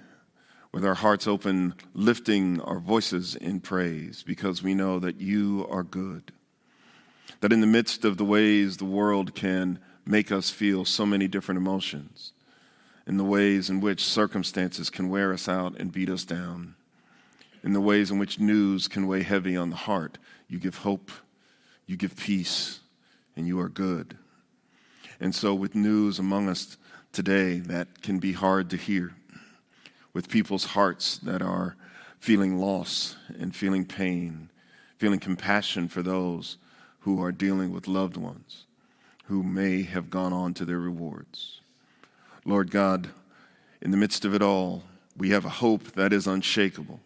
with 0.71 0.85
our 0.85 0.95
hearts 0.95 1.27
open, 1.27 1.73
lifting 1.95 2.61
our 2.61 2.79
voices 2.79 3.37
in 3.37 3.61
praise 3.61 4.23
because 4.23 4.63
we 4.63 4.75
know 4.75 4.99
that 4.99 5.19
you 5.21 5.67
are 5.71 5.83
good. 5.83 6.33
That 7.41 7.53
in 7.53 7.63
the 7.63 7.67
midst 7.67 8.05
of 8.05 8.19
the 8.19 8.25
ways 8.25 8.77
the 8.77 8.85
world 8.85 9.35
can 9.35 9.79
make 10.05 10.31
us 10.31 10.51
feel 10.51 10.85
so 10.85 11.07
many 11.07 11.27
different 11.29 11.59
emotions, 11.59 12.34
in 13.07 13.17
the 13.17 13.25
ways 13.25 13.69
in 13.69 13.81
which 13.81 14.05
circumstances 14.05 14.91
can 14.91 15.09
wear 15.09 15.33
us 15.33 15.49
out 15.49 15.77
and 15.79 15.93
beat 15.93 16.09
us 16.09 16.25
down, 16.25 16.75
in 17.63 17.73
the 17.73 17.81
ways 17.81 18.11
in 18.11 18.19
which 18.19 18.39
news 18.39 18.89
can 18.89 19.07
weigh 19.07 19.23
heavy 19.23 19.57
on 19.57 19.71
the 19.71 19.77
heart, 19.77 20.19
you 20.49 20.59
give 20.59 20.79
hope, 20.79 21.11
you 21.87 21.97
give 21.97 22.17
peace, 22.17 22.81
and 23.37 23.47
you 23.47 23.59
are 23.61 23.69
good. 23.69 24.17
And 25.21 25.35
so, 25.35 25.55
with 25.55 25.75
news 25.75 26.19
among 26.19 26.49
us 26.49 26.77
today 27.13 27.59
that 27.61 28.03
can 28.03 28.19
be 28.19 28.33
hard 28.33 28.71
to 28.71 28.77
hear, 28.77 29.15
with 30.13 30.29
people's 30.29 30.65
hearts 30.65 31.19
that 31.19 31.43
are 31.43 31.77
feeling 32.19 32.59
loss 32.59 33.17
and 33.39 33.55
feeling 33.55 33.85
pain, 33.85 34.51
feeling 34.99 35.21
compassion 35.21 35.89
for 35.89 36.03
those 36.03 36.59
who 37.01 37.23
are 37.23 37.33
dealing 37.33 37.73
with 37.73 37.87
loved 37.87 38.17
ones 38.17 38.65
who 39.27 39.43
may 39.43 39.83
have 39.83 40.11
gone 40.11 40.33
on 40.33 40.55
to 40.55 40.65
their 40.65 40.79
rewards. 40.79 41.61
Lord 42.45 42.71
God, 42.71 43.09
in 43.81 43.91
the 43.91 43.97
midst 43.97 44.25
of 44.25 44.35
it 44.35 44.43
all, 44.43 44.83
we 45.17 45.31
have 45.31 45.45
a 45.45 45.51
hope 45.51 45.93
that 45.93 46.13
is 46.13 46.27
unshakable 46.27 47.01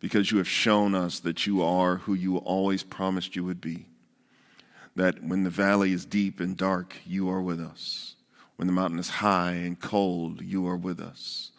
because 0.00 0.30
you 0.30 0.38
have 0.38 0.48
shown 0.48 0.94
us 0.94 1.20
that 1.20 1.46
you 1.46 1.62
are 1.62 1.96
who 1.96 2.14
you 2.14 2.36
always 2.36 2.82
promised 2.82 3.34
you 3.34 3.42
would 3.42 3.60
be. 3.60 3.86
That 4.94 5.24
when 5.24 5.42
the 5.42 5.50
valley 5.50 5.92
is 5.92 6.04
deep 6.04 6.40
and 6.40 6.56
dark, 6.56 6.94
you 7.06 7.28
are 7.30 7.40
with 7.40 7.60
us. 7.60 8.14
When 8.56 8.66
the 8.66 8.72
mountain 8.72 8.98
is 8.98 9.08
high 9.08 9.52
and 9.52 9.80
cold, 9.80 10.40
you 10.42 10.68
are 10.68 10.76
with 10.76 11.00
us. 11.00 11.50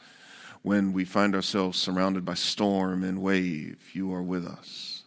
When 0.62 0.94
we 0.94 1.04
find 1.06 1.36
ourselves 1.36 1.78
surrounded 1.78 2.24
by 2.24 2.36
storm 2.36 3.04
and 3.04 3.22
wave, 3.22 3.78
you 3.94 4.14
are 4.14 4.24
with 4.24 4.46
us. 4.46 5.04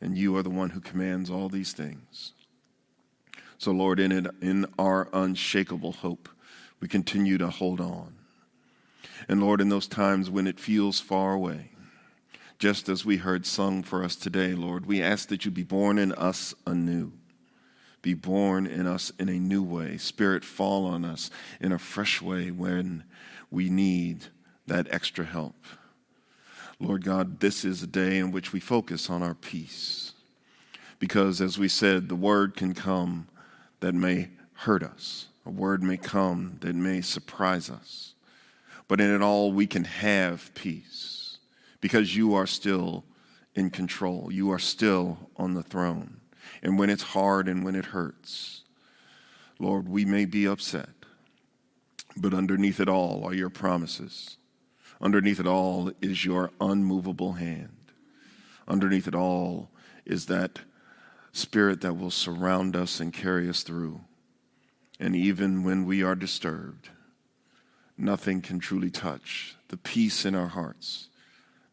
And 0.00 0.16
you 0.16 0.36
are 0.36 0.42
the 0.42 0.48
one 0.48 0.70
who 0.70 0.80
commands 0.80 1.28
all 1.28 1.48
these 1.48 1.72
things. 1.72 2.32
So, 3.58 3.72
Lord, 3.72 4.00
in 4.00 4.10
it, 4.10 4.26
in 4.40 4.64
our 4.78 5.08
unshakable 5.12 5.92
hope, 5.92 6.30
we 6.80 6.88
continue 6.88 7.38
to 7.38 7.48
hold 7.48 7.80
on. 7.80 8.14
And 9.28 9.40
Lord, 9.40 9.60
in 9.60 9.68
those 9.68 9.86
times 9.86 10.30
when 10.30 10.46
it 10.46 10.58
feels 10.58 10.98
far 10.98 11.34
away, 11.34 11.70
just 12.58 12.88
as 12.88 13.04
we 13.04 13.18
heard 13.18 13.46
sung 13.46 13.82
for 13.82 14.02
us 14.02 14.16
today, 14.16 14.54
Lord, 14.54 14.86
we 14.86 15.02
ask 15.02 15.28
that 15.28 15.44
you 15.44 15.50
be 15.50 15.62
born 15.62 15.98
in 15.98 16.12
us 16.12 16.54
anew. 16.66 17.12
Be 18.02 18.14
born 18.14 18.66
in 18.66 18.86
us 18.86 19.12
in 19.18 19.28
a 19.28 19.38
new 19.38 19.62
way. 19.62 19.98
Spirit, 19.98 20.44
fall 20.44 20.86
on 20.86 21.04
us 21.04 21.30
in 21.60 21.72
a 21.72 21.78
fresh 21.78 22.22
way 22.22 22.50
when 22.50 23.04
we 23.50 23.68
need 23.68 24.26
that 24.66 24.86
extra 24.90 25.24
help. 25.24 25.56
Lord 26.78 27.04
God, 27.04 27.40
this 27.40 27.62
is 27.62 27.82
a 27.82 27.86
day 27.86 28.18
in 28.18 28.30
which 28.30 28.54
we 28.54 28.60
focus 28.60 29.10
on 29.10 29.22
our 29.22 29.34
peace. 29.34 30.12
Because, 30.98 31.40
as 31.40 31.58
we 31.58 31.68
said, 31.68 32.08
the 32.08 32.14
word 32.14 32.56
can 32.56 32.72
come 32.72 33.28
that 33.80 33.94
may 33.94 34.30
hurt 34.52 34.82
us 34.82 35.29
a 35.46 35.50
word 35.50 35.82
may 35.82 35.96
come 35.96 36.58
that 36.60 36.74
may 36.74 37.00
surprise 37.00 37.70
us. 37.70 38.14
But 38.88 39.00
in 39.00 39.14
it 39.14 39.22
all, 39.22 39.52
we 39.52 39.66
can 39.66 39.84
have 39.84 40.52
peace 40.54 41.38
because 41.80 42.16
you 42.16 42.34
are 42.34 42.46
still 42.46 43.04
in 43.54 43.70
control. 43.70 44.30
You 44.32 44.50
are 44.52 44.58
still 44.58 45.30
on 45.36 45.54
the 45.54 45.62
throne. 45.62 46.20
And 46.62 46.78
when 46.78 46.90
it's 46.90 47.02
hard 47.02 47.48
and 47.48 47.64
when 47.64 47.74
it 47.74 47.86
hurts, 47.86 48.62
Lord, 49.58 49.88
we 49.88 50.04
may 50.04 50.24
be 50.24 50.46
upset. 50.46 50.88
But 52.16 52.34
underneath 52.34 52.80
it 52.80 52.88
all 52.88 53.24
are 53.24 53.34
your 53.34 53.50
promises. 53.50 54.36
Underneath 55.00 55.40
it 55.40 55.46
all 55.46 55.92
is 56.02 56.24
your 56.24 56.50
unmovable 56.60 57.34
hand. 57.34 57.76
Underneath 58.68 59.08
it 59.08 59.14
all 59.14 59.70
is 60.04 60.26
that 60.26 60.60
spirit 61.32 61.80
that 61.80 61.96
will 61.96 62.10
surround 62.10 62.76
us 62.76 63.00
and 63.00 63.12
carry 63.12 63.48
us 63.48 63.62
through. 63.62 64.00
And 65.00 65.16
even 65.16 65.64
when 65.64 65.86
we 65.86 66.02
are 66.02 66.14
disturbed, 66.14 66.90
nothing 67.96 68.42
can 68.42 68.60
truly 68.60 68.90
touch 68.90 69.56
the 69.68 69.78
peace 69.78 70.26
in 70.26 70.34
our 70.34 70.48
hearts 70.48 71.08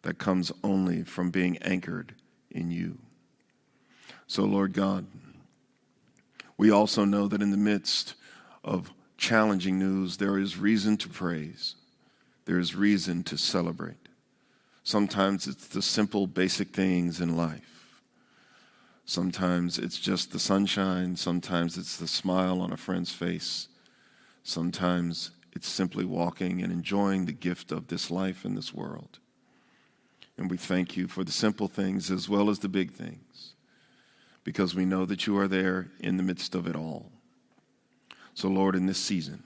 that 0.03 0.17
comes 0.17 0.51
only 0.63 1.03
from 1.03 1.29
being 1.29 1.57
anchored 1.57 2.15
in 2.49 2.71
you. 2.71 2.97
So, 4.27 4.45
Lord 4.45 4.71
God, 4.71 5.05
we 6.57 6.71
also 6.71 7.03
know 7.03 7.27
that 7.27 7.41
in 7.41 7.51
the 7.51 7.57
midst 7.57 8.13
of 8.63 8.93
challenging 9.17 9.77
news, 9.77 10.17
there 10.17 10.37
is 10.37 10.57
reason 10.57 10.95
to 10.97 11.09
praise, 11.09 11.75
there 12.45 12.59
is 12.59 12.75
reason 12.75 13.23
to 13.23 13.37
celebrate. 13.37 14.07
Sometimes 14.83 15.47
it's 15.47 15.67
the 15.67 15.81
simple, 15.81 16.27
basic 16.27 16.69
things 16.69 17.19
in 17.19 17.35
life. 17.35 17.76
Sometimes 19.09 19.79
it's 19.79 19.97
just 19.97 20.33
the 20.33 20.39
sunshine. 20.39 21.15
Sometimes 21.15 21.77
it's 21.77 21.95
the 21.95 22.09
smile 22.09 22.59
on 22.59 22.73
a 22.73 22.77
friend's 22.77 23.13
face. 23.13 23.69
Sometimes 24.43 25.31
it's 25.53 25.69
simply 25.69 26.03
walking 26.03 26.61
and 26.61 26.73
enjoying 26.73 27.25
the 27.25 27.31
gift 27.31 27.71
of 27.71 27.87
this 27.87 28.11
life 28.11 28.43
in 28.43 28.53
this 28.53 28.73
world. 28.73 29.19
And 30.37 30.51
we 30.51 30.57
thank 30.57 30.97
you 30.97 31.07
for 31.07 31.23
the 31.23 31.31
simple 31.31 31.69
things 31.69 32.11
as 32.11 32.27
well 32.27 32.49
as 32.49 32.59
the 32.59 32.67
big 32.67 32.91
things 32.91 33.53
because 34.43 34.75
we 34.75 34.83
know 34.83 35.05
that 35.05 35.25
you 35.25 35.37
are 35.37 35.47
there 35.47 35.89
in 36.01 36.17
the 36.17 36.23
midst 36.23 36.53
of 36.53 36.67
it 36.67 36.75
all. 36.75 37.09
So, 38.33 38.49
Lord, 38.49 38.75
in 38.75 38.87
this 38.87 38.99
season, 38.99 39.41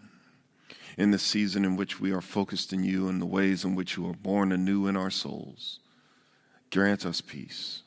in 0.97 1.11
this 1.11 1.23
season 1.23 1.65
in 1.65 1.75
which 1.75 1.99
we 1.99 2.11
are 2.11 2.19
focused 2.19 2.73
in 2.73 2.83
you 2.83 3.07
and 3.07 3.21
the 3.21 3.27
ways 3.27 3.63
in 3.63 3.75
which 3.75 3.95
you 3.95 4.09
are 4.09 4.13
born 4.13 4.51
anew 4.51 4.87
in 4.87 4.97
our 4.97 5.11
souls, 5.11 5.79
grant 6.71 7.05
us 7.05 7.21
peace. 7.21 7.83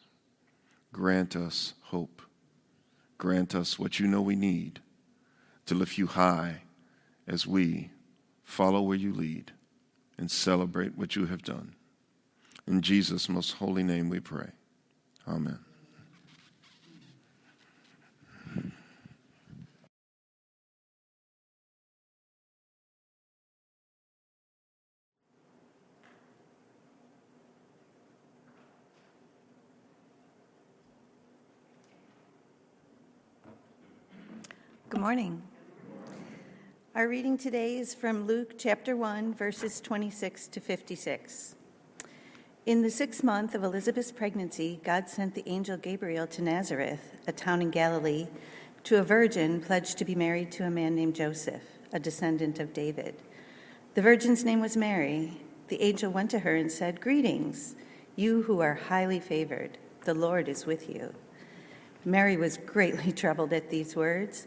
Grant 0.95 1.35
us 1.35 1.75
hope. 1.87 2.23
Grant 3.19 3.53
us 3.53 3.81
what 3.81 3.99
you 3.99 4.07
know 4.07 4.23
we 4.23 4.37
need 4.37 4.79
to 5.67 5.75
lift 5.75 5.99
you 5.99 6.07
high 6.07 6.63
as 7.27 7.49
we 7.49 7.91
follow 8.45 8.81
where 8.81 8.97
you 8.97 9.13
lead 9.13 9.51
and 10.17 10.31
celebrate 10.31 10.97
what 10.97 11.17
you 11.17 11.27
have 11.27 11.43
done. 11.43 11.75
In 12.69 12.81
Jesus' 12.81 13.29
most 13.29 13.55
holy 13.55 13.83
name 13.83 14.09
we 14.09 14.21
pray. 14.21 14.51
Amen. 15.27 15.59
Morning. 35.05 35.43
Our 36.95 37.07
reading 37.09 37.37
today 37.37 37.77
is 37.77 37.95
from 37.95 38.27
Luke 38.27 38.55
chapter 38.57 38.97
1, 38.97 39.35
verses 39.35 39.79
26 39.83 40.49
to 40.49 40.61
56. 40.61 41.57
In 42.65 42.81
the 42.81 42.91
sixth 42.91 43.23
month 43.23 43.55
of 43.55 43.63
Elizabeth's 43.63 44.11
pregnancy, 44.11 44.81
God 44.83 45.11
sent 45.11 45.35
the 45.35 45.47
angel 45.47 45.77
Gabriel 45.77 46.27
to 46.29 46.41
Nazareth, 46.41 47.13
a 47.27 47.33
town 47.33 47.61
in 47.61 47.71
Galilee, 47.71 48.29
to 48.85 48.97
a 48.97 49.03
virgin 49.03 49.61
pledged 49.61 49.99
to 49.99 50.07
be 50.07 50.15
married 50.15 50.51
to 50.53 50.65
a 50.65 50.71
man 50.71 50.95
named 50.95 51.17
Joseph, 51.17 51.65
a 51.93 52.01
descendant 52.01 52.59
of 52.59 52.73
David. 52.73 53.15
The 53.93 54.01
virgin's 54.01 54.43
name 54.43 54.63
was 54.63 54.75
Mary. 54.75 55.39
The 55.69 55.83
angel 55.83 56.11
went 56.13 56.31
to 56.31 56.39
her 56.39 56.57
and 56.57 56.73
said, 56.73 57.03
Greetings, 57.03 57.75
you 58.17 58.45
who 58.45 58.61
are 58.61 58.73
highly 58.89 59.21
favored. 59.21 59.77
The 60.07 60.15
Lord 60.15 60.49
is 60.49 60.65
with 60.65 60.89
you. 60.89 61.13
Mary 62.07 62.39
was 62.39 62.57
greatly 62.57 63.13
troubled 63.23 63.53
at 63.53 63.69
these 63.69 63.95
words 63.95 64.47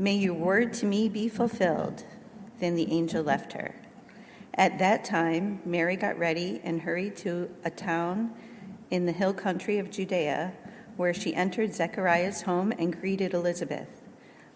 May 0.00 0.14
your 0.14 0.32
word 0.32 0.72
to 0.74 0.86
me 0.86 1.10
be 1.10 1.28
fulfilled. 1.28 2.04
Then 2.58 2.74
the 2.74 2.90
angel 2.90 3.22
left 3.22 3.52
her. 3.52 3.74
At 4.54 4.78
that 4.78 5.04
time, 5.04 5.60
Mary 5.66 5.94
got 5.94 6.18
ready 6.18 6.58
and 6.64 6.80
hurried 6.80 7.16
to 7.18 7.50
a 7.66 7.70
town 7.70 8.32
in 8.90 9.04
the 9.04 9.12
hill 9.12 9.34
country 9.34 9.78
of 9.78 9.90
Judea, 9.90 10.54
where 10.96 11.12
she 11.12 11.34
entered 11.34 11.74
Zechariah's 11.74 12.40
home 12.40 12.72
and 12.78 12.98
greeted 12.98 13.34
Elizabeth. 13.34 14.00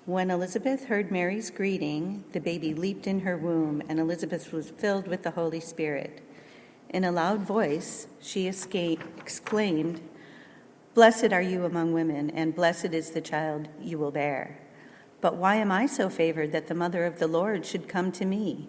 When 0.06 0.30
Elizabeth 0.30 0.86
heard 0.86 1.12
Mary's 1.12 1.50
greeting, 1.50 2.24
the 2.32 2.40
baby 2.40 2.72
leaped 2.72 3.06
in 3.06 3.20
her 3.20 3.36
womb, 3.36 3.82
and 3.86 4.00
Elizabeth 4.00 4.50
was 4.50 4.70
filled 4.70 5.06
with 5.06 5.24
the 5.24 5.32
Holy 5.32 5.60
Spirit. 5.60 6.22
In 6.88 7.04
a 7.04 7.12
loud 7.12 7.42
voice, 7.42 8.06
she 8.18 8.46
exclaimed, 8.46 10.00
Blessed 10.94 11.34
are 11.34 11.42
you 11.42 11.66
among 11.66 11.92
women, 11.92 12.30
and 12.30 12.54
blessed 12.54 12.94
is 12.94 13.10
the 13.10 13.20
child 13.20 13.68
you 13.78 13.98
will 13.98 14.10
bear. 14.10 14.63
But 15.24 15.36
why 15.36 15.54
am 15.54 15.72
I 15.72 15.86
so 15.86 16.10
favored 16.10 16.52
that 16.52 16.66
the 16.66 16.74
mother 16.74 17.06
of 17.06 17.18
the 17.18 17.26
Lord 17.26 17.64
should 17.64 17.88
come 17.88 18.12
to 18.12 18.26
me? 18.26 18.68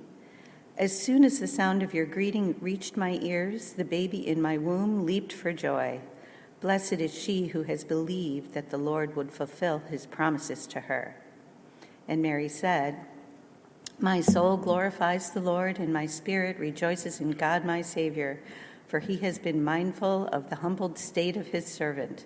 As 0.77 0.97
soon 0.97 1.25
as 1.25 1.37
the 1.37 1.47
sound 1.47 1.83
of 1.83 1.93
your 1.93 2.05
greeting 2.05 2.55
reached 2.61 2.95
my 2.95 3.19
ears, 3.21 3.73
the 3.73 3.83
baby 3.83 4.25
in 4.25 4.41
my 4.41 4.57
womb 4.57 5.05
leaped 5.05 5.33
for 5.33 5.51
joy. 5.51 5.99
Blessed 6.61 6.93
is 6.93 7.13
she 7.13 7.47
who 7.47 7.63
has 7.63 7.83
believed 7.83 8.53
that 8.53 8.69
the 8.69 8.77
Lord 8.77 9.17
would 9.17 9.33
fulfill 9.33 9.79
his 9.79 10.05
promises 10.05 10.65
to 10.67 10.79
her. 10.79 11.17
And 12.07 12.21
Mary 12.21 12.47
said, 12.47 13.01
My 13.99 14.21
soul 14.21 14.55
glorifies 14.55 15.31
the 15.31 15.41
Lord, 15.41 15.77
and 15.77 15.91
my 15.91 16.05
spirit 16.05 16.57
rejoices 16.57 17.19
in 17.19 17.31
God 17.31 17.65
my 17.65 17.81
Savior, 17.81 18.39
for 18.87 19.01
he 19.01 19.17
has 19.17 19.37
been 19.39 19.61
mindful 19.61 20.27
of 20.27 20.49
the 20.49 20.55
humbled 20.55 20.97
state 20.97 21.35
of 21.35 21.47
his 21.47 21.65
servant. 21.65 22.25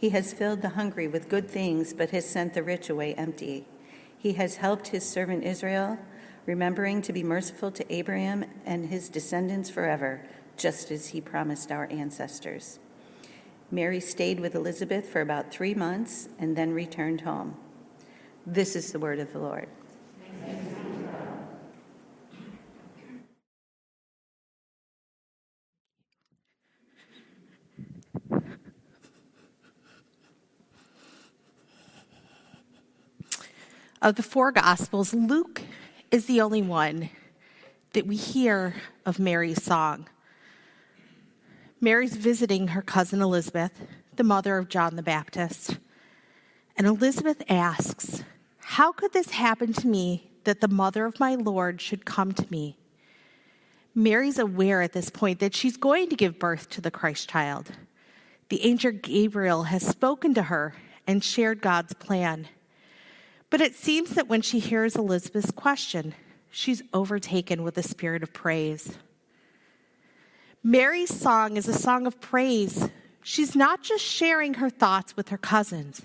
He 0.00 0.08
has 0.08 0.32
filled 0.32 0.62
the 0.62 0.70
hungry 0.70 1.06
with 1.06 1.28
good 1.28 1.50
things, 1.50 1.92
but 1.92 2.08
has 2.08 2.26
sent 2.26 2.54
the 2.54 2.62
rich 2.62 2.88
away 2.88 3.12
empty. 3.16 3.66
He 4.16 4.32
has 4.32 4.56
helped 4.56 4.88
his 4.88 5.06
servant 5.06 5.44
Israel 5.44 5.98
remembering 6.46 7.02
to 7.02 7.12
be 7.12 7.22
merciful 7.22 7.70
to 7.70 7.94
Abraham 7.94 8.46
and 8.64 8.86
his 8.86 9.10
descendants 9.10 9.68
forever, 9.68 10.22
just 10.56 10.90
as 10.90 11.08
he 11.08 11.20
promised 11.20 11.70
our 11.70 11.86
ancestors. 11.90 12.78
Mary 13.70 14.00
stayed 14.00 14.40
with 14.40 14.54
Elizabeth 14.54 15.06
for 15.06 15.20
about 15.20 15.50
three 15.50 15.74
months 15.74 16.30
and 16.38 16.56
then 16.56 16.72
returned 16.72 17.20
home. 17.20 17.54
This 18.46 18.74
is 18.74 18.92
the 18.92 18.98
word 18.98 19.18
of 19.18 19.34
the 19.34 19.38
Lord. 19.38 19.68
Of 34.02 34.14
the 34.14 34.22
four 34.22 34.50
Gospels, 34.50 35.12
Luke 35.12 35.60
is 36.10 36.24
the 36.24 36.40
only 36.40 36.62
one 36.62 37.10
that 37.92 38.06
we 38.06 38.16
hear 38.16 38.76
of 39.04 39.18
Mary's 39.18 39.62
song. 39.62 40.08
Mary's 41.82 42.16
visiting 42.16 42.68
her 42.68 42.80
cousin 42.80 43.20
Elizabeth, 43.20 43.72
the 44.16 44.24
mother 44.24 44.56
of 44.56 44.70
John 44.70 44.96
the 44.96 45.02
Baptist. 45.02 45.78
And 46.78 46.86
Elizabeth 46.86 47.42
asks, 47.46 48.24
How 48.60 48.90
could 48.90 49.12
this 49.12 49.32
happen 49.32 49.74
to 49.74 49.86
me 49.86 50.30
that 50.44 50.62
the 50.62 50.68
mother 50.68 51.04
of 51.04 51.20
my 51.20 51.34
Lord 51.34 51.82
should 51.82 52.06
come 52.06 52.32
to 52.32 52.46
me? 52.50 52.78
Mary's 53.94 54.38
aware 54.38 54.80
at 54.80 54.94
this 54.94 55.10
point 55.10 55.40
that 55.40 55.54
she's 55.54 55.76
going 55.76 56.08
to 56.08 56.16
give 56.16 56.38
birth 56.38 56.70
to 56.70 56.80
the 56.80 56.90
Christ 56.90 57.28
child. 57.28 57.72
The 58.48 58.64
angel 58.64 58.92
Gabriel 58.92 59.64
has 59.64 59.86
spoken 59.86 60.32
to 60.34 60.44
her 60.44 60.74
and 61.06 61.22
shared 61.22 61.60
God's 61.60 61.92
plan. 61.92 62.48
But 63.50 63.60
it 63.60 63.74
seems 63.74 64.10
that 64.10 64.28
when 64.28 64.42
she 64.42 64.60
hears 64.60 64.96
Elizabeth's 64.96 65.50
question, 65.50 66.14
she's 66.50 66.82
overtaken 66.94 67.64
with 67.64 67.76
a 67.76 67.82
spirit 67.82 68.22
of 68.22 68.32
praise. 68.32 68.96
Mary's 70.62 71.14
song 71.14 71.56
is 71.56 71.66
a 71.66 71.74
song 71.74 72.06
of 72.06 72.20
praise. 72.20 72.88
She's 73.22 73.56
not 73.56 73.82
just 73.82 74.04
sharing 74.04 74.54
her 74.54 74.70
thoughts 74.70 75.16
with 75.16 75.30
her 75.30 75.38
cousins. 75.38 76.02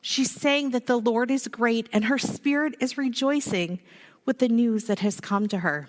She's 0.00 0.30
saying 0.30 0.70
that 0.70 0.86
the 0.86 1.00
Lord 1.00 1.30
is 1.30 1.48
great 1.48 1.88
and 1.92 2.04
her 2.04 2.18
spirit 2.18 2.76
is 2.80 2.96
rejoicing 2.96 3.80
with 4.24 4.38
the 4.38 4.48
news 4.48 4.84
that 4.84 5.00
has 5.00 5.20
come 5.20 5.48
to 5.48 5.58
her. 5.58 5.88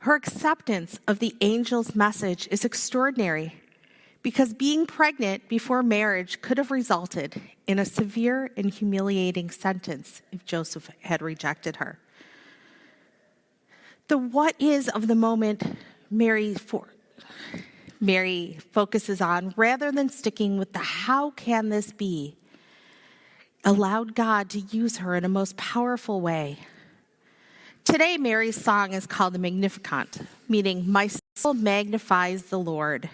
Her 0.00 0.14
acceptance 0.14 1.00
of 1.06 1.18
the 1.18 1.34
angel's 1.40 1.94
message 1.94 2.48
is 2.50 2.64
extraordinary 2.64 3.60
because 4.28 4.52
being 4.52 4.84
pregnant 4.84 5.48
before 5.48 5.82
marriage 5.82 6.42
could 6.42 6.58
have 6.58 6.70
resulted 6.70 7.40
in 7.66 7.78
a 7.78 7.84
severe 7.86 8.50
and 8.58 8.70
humiliating 8.70 9.48
sentence 9.48 10.20
if 10.30 10.44
Joseph 10.44 10.90
had 11.00 11.22
rejected 11.22 11.76
her. 11.76 11.98
The 14.08 14.18
what 14.18 14.54
is 14.58 14.90
of 14.90 15.06
the 15.06 15.14
moment 15.14 15.62
Mary 16.10 16.52
for 16.52 16.88
Mary 18.02 18.58
focuses 18.70 19.22
on 19.22 19.54
rather 19.56 19.90
than 19.90 20.10
sticking 20.10 20.58
with 20.58 20.74
the 20.74 20.78
how 20.80 21.30
can 21.30 21.70
this 21.70 21.90
be 21.92 22.36
allowed 23.64 24.14
God 24.14 24.50
to 24.50 24.58
use 24.58 24.98
her 24.98 25.14
in 25.14 25.24
a 25.24 25.30
most 25.30 25.56
powerful 25.56 26.20
way. 26.20 26.58
Today 27.82 28.18
Mary's 28.18 28.62
song 28.62 28.92
is 28.92 29.06
called 29.06 29.32
the 29.32 29.38
Magnificat, 29.38 30.18
meaning 30.50 30.86
my 30.86 31.08
soul 31.34 31.54
magnifies 31.54 32.42
the 32.42 32.58
Lord. 32.58 33.08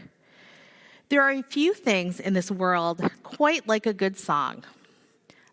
There 1.11 1.23
are 1.23 1.31
a 1.31 1.43
few 1.43 1.75
things 1.75 2.19
in 2.19 2.33
this 2.33 2.51
world 2.51 3.03
quite 3.23 3.69
like 3.69 3.87
a 3.87 3.93
good 3.93 4.19
song. 4.19 4.65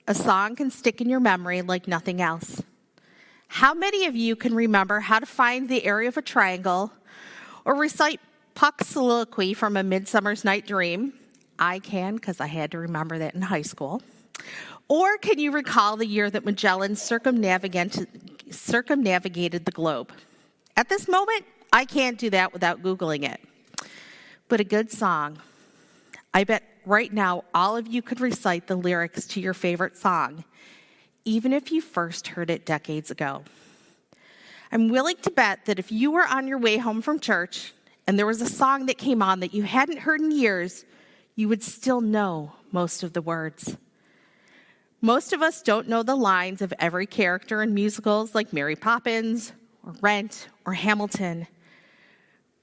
A 0.08 0.16
song 0.16 0.56
can 0.56 0.72
stick 0.72 1.02
in 1.02 1.10
your 1.10 1.20
memory 1.20 1.62
like 1.62 1.88
nothing 1.88 2.22
else. 2.22 2.64
How 3.48 3.74
many 3.74 4.06
of 4.06 4.16
you 4.16 4.38
can 4.38 4.56
remember 4.56 5.02
how 5.02 5.20
to 5.20 5.26
find 5.26 5.68
the 5.68 5.84
area 5.84 6.08
of 6.08 6.16
a 6.16 6.22
triangle 6.22 6.94
or 7.66 7.76
recite 7.76 8.22
Puck's 8.56 8.88
soliloquy 8.88 9.54
from 9.54 9.76
A 9.76 9.84
Midsummer's 9.84 10.46
Night 10.46 10.66
Dream? 10.66 11.14
I 11.60 11.80
can 11.80 12.16
because 12.16 12.40
I 12.40 12.48
had 12.48 12.72
to 12.72 12.80
remember 12.80 13.18
that 13.20 13.36
in 13.36 13.42
high 13.42 13.62
school. 13.62 14.02
Or 14.88 15.18
can 15.18 15.38
you 15.38 15.52
recall 15.52 15.98
the 15.98 16.08
year 16.08 16.30
that 16.30 16.46
Magellan 16.46 16.96
circumnavigated, 16.96 18.08
the 19.66 19.72
globe? 19.74 20.12
At 20.78 20.88
this 20.90 21.08
moment, 21.08 21.46
I 21.74 21.86
can't 21.86 22.18
do 22.18 22.30
that 22.32 22.54
without 22.54 22.82
Googling 22.82 23.30
it. 23.30 23.42
But 24.52 24.60
a 24.60 24.66
good 24.66 24.92
song. 24.92 25.38
I 26.34 26.44
bet 26.44 26.64
right 26.86 27.14
now 27.14 27.46
all 27.54 27.78
of 27.78 27.88
you 27.88 28.02
could 28.02 28.20
recite 28.20 28.68
the 28.68 28.76
lyrics 28.76 29.26
to 29.28 29.40
your 29.40 29.54
favorite 29.54 29.96
song, 29.96 30.44
even 31.24 31.54
if 31.54 31.72
you 31.72 31.80
first 31.80 32.28
heard 32.28 32.50
it 32.50 32.66
decades 32.66 33.10
ago. 33.10 33.46
I'm 34.70 34.90
willing 34.90 35.16
to 35.22 35.32
bet 35.32 35.64
that 35.68 35.80
if 35.80 35.90
you 35.90 36.12
were 36.12 36.28
on 36.28 36.50
your 36.50 36.58
way 36.58 36.76
home 36.76 37.02
from 37.02 37.22
church 37.22 37.72
and 38.06 38.20
there 38.20 38.26
was 38.26 38.42
a 38.42 38.46
song 38.46 38.88
that 38.88 38.98
came 38.98 39.22
on 39.22 39.40
that 39.40 39.54
you 39.54 39.64
hadn't 39.64 40.00
heard 40.00 40.20
in 40.20 40.32
years, 40.32 40.84
you 41.38 41.48
would 41.48 41.64
still 41.64 42.02
know 42.02 42.52
most 42.74 43.04
of 43.04 43.14
the 43.14 43.22
words. 43.22 43.78
Most 45.00 45.32
of 45.32 45.42
us 45.42 45.62
don't 45.62 45.88
know 45.88 46.04
the 46.04 46.16
lines 46.16 46.62
of 46.62 46.74
every 46.78 47.08
character 47.08 47.62
in 47.62 47.74
musicals 47.74 48.36
like 48.36 48.52
Mary 48.52 48.76
Poppins 48.76 49.54
or 49.86 49.94
Rent 50.02 50.50
or 50.66 50.74
Hamilton, 50.74 51.48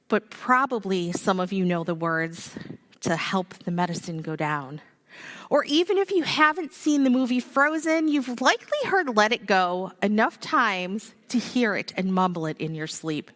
but 0.09 0.31
probably 0.31 1.13
some 1.13 1.39
of 1.39 1.53
you 1.53 1.65
know 1.65 1.85
the 1.85 1.95
words 1.95 2.55
to 3.01 3.17
help 3.17 3.55
the 3.65 3.71
medicine 3.71 4.23
go 4.23 4.37
down. 4.37 4.81
Or 5.51 5.65
even 5.65 5.97
if 5.99 6.11
you 6.11 6.23
haven't 6.23 6.73
seen 6.73 7.05
the 7.05 7.11
movie 7.11 7.41
Frozen, 7.41 8.09
you've 8.09 8.41
likely 8.41 8.79
heard 8.85 9.17
Let 9.17 9.33
It 9.33 9.47
Go 9.47 9.93
enough 10.03 10.41
times 10.41 11.15
to 11.29 11.39
hear 11.39 11.75
it 11.75 11.93
and 11.97 12.13
mumble 12.13 12.47
it 12.47 12.59
in 12.59 12.75
your 12.75 12.87
sleep. 12.87 13.31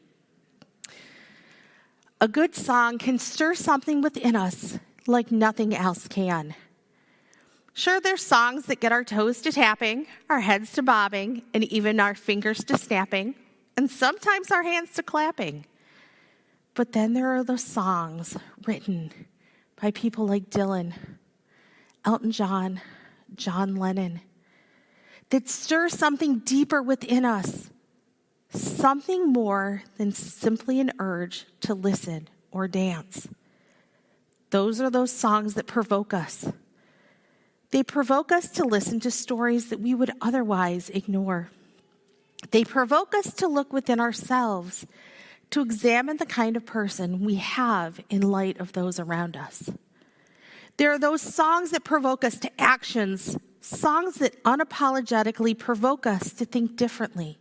A 2.20 2.28
good 2.28 2.54
song 2.54 2.98
can 2.98 3.18
stir 3.18 3.54
something 3.54 4.00
within 4.00 4.36
us 4.36 4.78
like 5.06 5.32
nothing 5.32 5.74
else 5.74 6.06
can. 6.06 6.54
Sure, 7.74 8.00
there's 8.00 8.24
songs 8.24 8.66
that 8.66 8.80
get 8.80 8.92
our 8.92 9.02
toes 9.02 9.40
to 9.40 9.50
tapping, 9.50 10.06
our 10.28 10.40
heads 10.40 10.72
to 10.74 10.82
bobbing, 10.82 11.42
and 11.54 11.64
even 11.64 11.98
our 11.98 12.14
fingers 12.14 12.62
to 12.64 12.76
snapping, 12.76 13.34
and 13.76 13.90
sometimes 13.90 14.50
our 14.50 14.62
hands 14.62 14.92
to 14.92 15.02
clapping. 15.02 15.64
But 16.74 16.92
then 16.92 17.12
there 17.12 17.34
are 17.34 17.44
those 17.44 17.64
songs 17.64 18.36
written 18.66 19.12
by 19.80 19.90
people 19.90 20.26
like 20.26 20.50
Dylan, 20.50 20.94
Elton 22.04 22.32
John, 22.32 22.80
John 23.34 23.76
Lennon, 23.76 24.20
that 25.30 25.48
stir 25.48 25.88
something 25.88 26.38
deeper 26.40 26.82
within 26.82 27.24
us, 27.24 27.70
something 28.50 29.32
more 29.32 29.82
than 29.98 30.12
simply 30.12 30.80
an 30.80 30.92
urge 30.98 31.46
to 31.60 31.74
listen 31.74 32.28
or 32.50 32.68
dance. 32.68 33.28
Those 34.50 34.80
are 34.80 34.90
those 34.90 35.10
songs 35.10 35.54
that 35.54 35.66
provoke 35.66 36.12
us 36.12 36.46
they 37.72 37.82
provoke 37.82 38.30
us 38.30 38.50
to 38.50 38.64
listen 38.64 39.00
to 39.00 39.10
stories 39.10 39.70
that 39.70 39.80
we 39.80 39.94
would 39.94 40.10
otherwise 40.20 40.90
ignore. 40.90 41.48
They 42.50 42.64
provoke 42.64 43.14
us 43.14 43.32
to 43.34 43.48
look 43.48 43.72
within 43.72 43.98
ourselves, 43.98 44.86
to 45.52 45.62
examine 45.62 46.16
the 46.16 46.26
kind 46.26 46.56
of 46.56 46.66
person 46.66 47.24
we 47.24 47.36
have 47.36 48.00
in 48.10 48.22
light 48.22 48.58
of 48.58 48.72
those 48.72 48.98
around 48.98 49.36
us. 49.36 49.70
There 50.76 50.90
are 50.92 50.98
those 50.98 51.22
songs 51.22 51.70
that 51.70 51.84
provoke 51.84 52.24
us 52.24 52.38
to 52.40 52.60
actions, 52.60 53.38
songs 53.60 54.16
that 54.16 54.42
unapologetically 54.44 55.56
provoke 55.58 56.06
us 56.06 56.32
to 56.34 56.44
think 56.44 56.76
differently, 56.76 57.38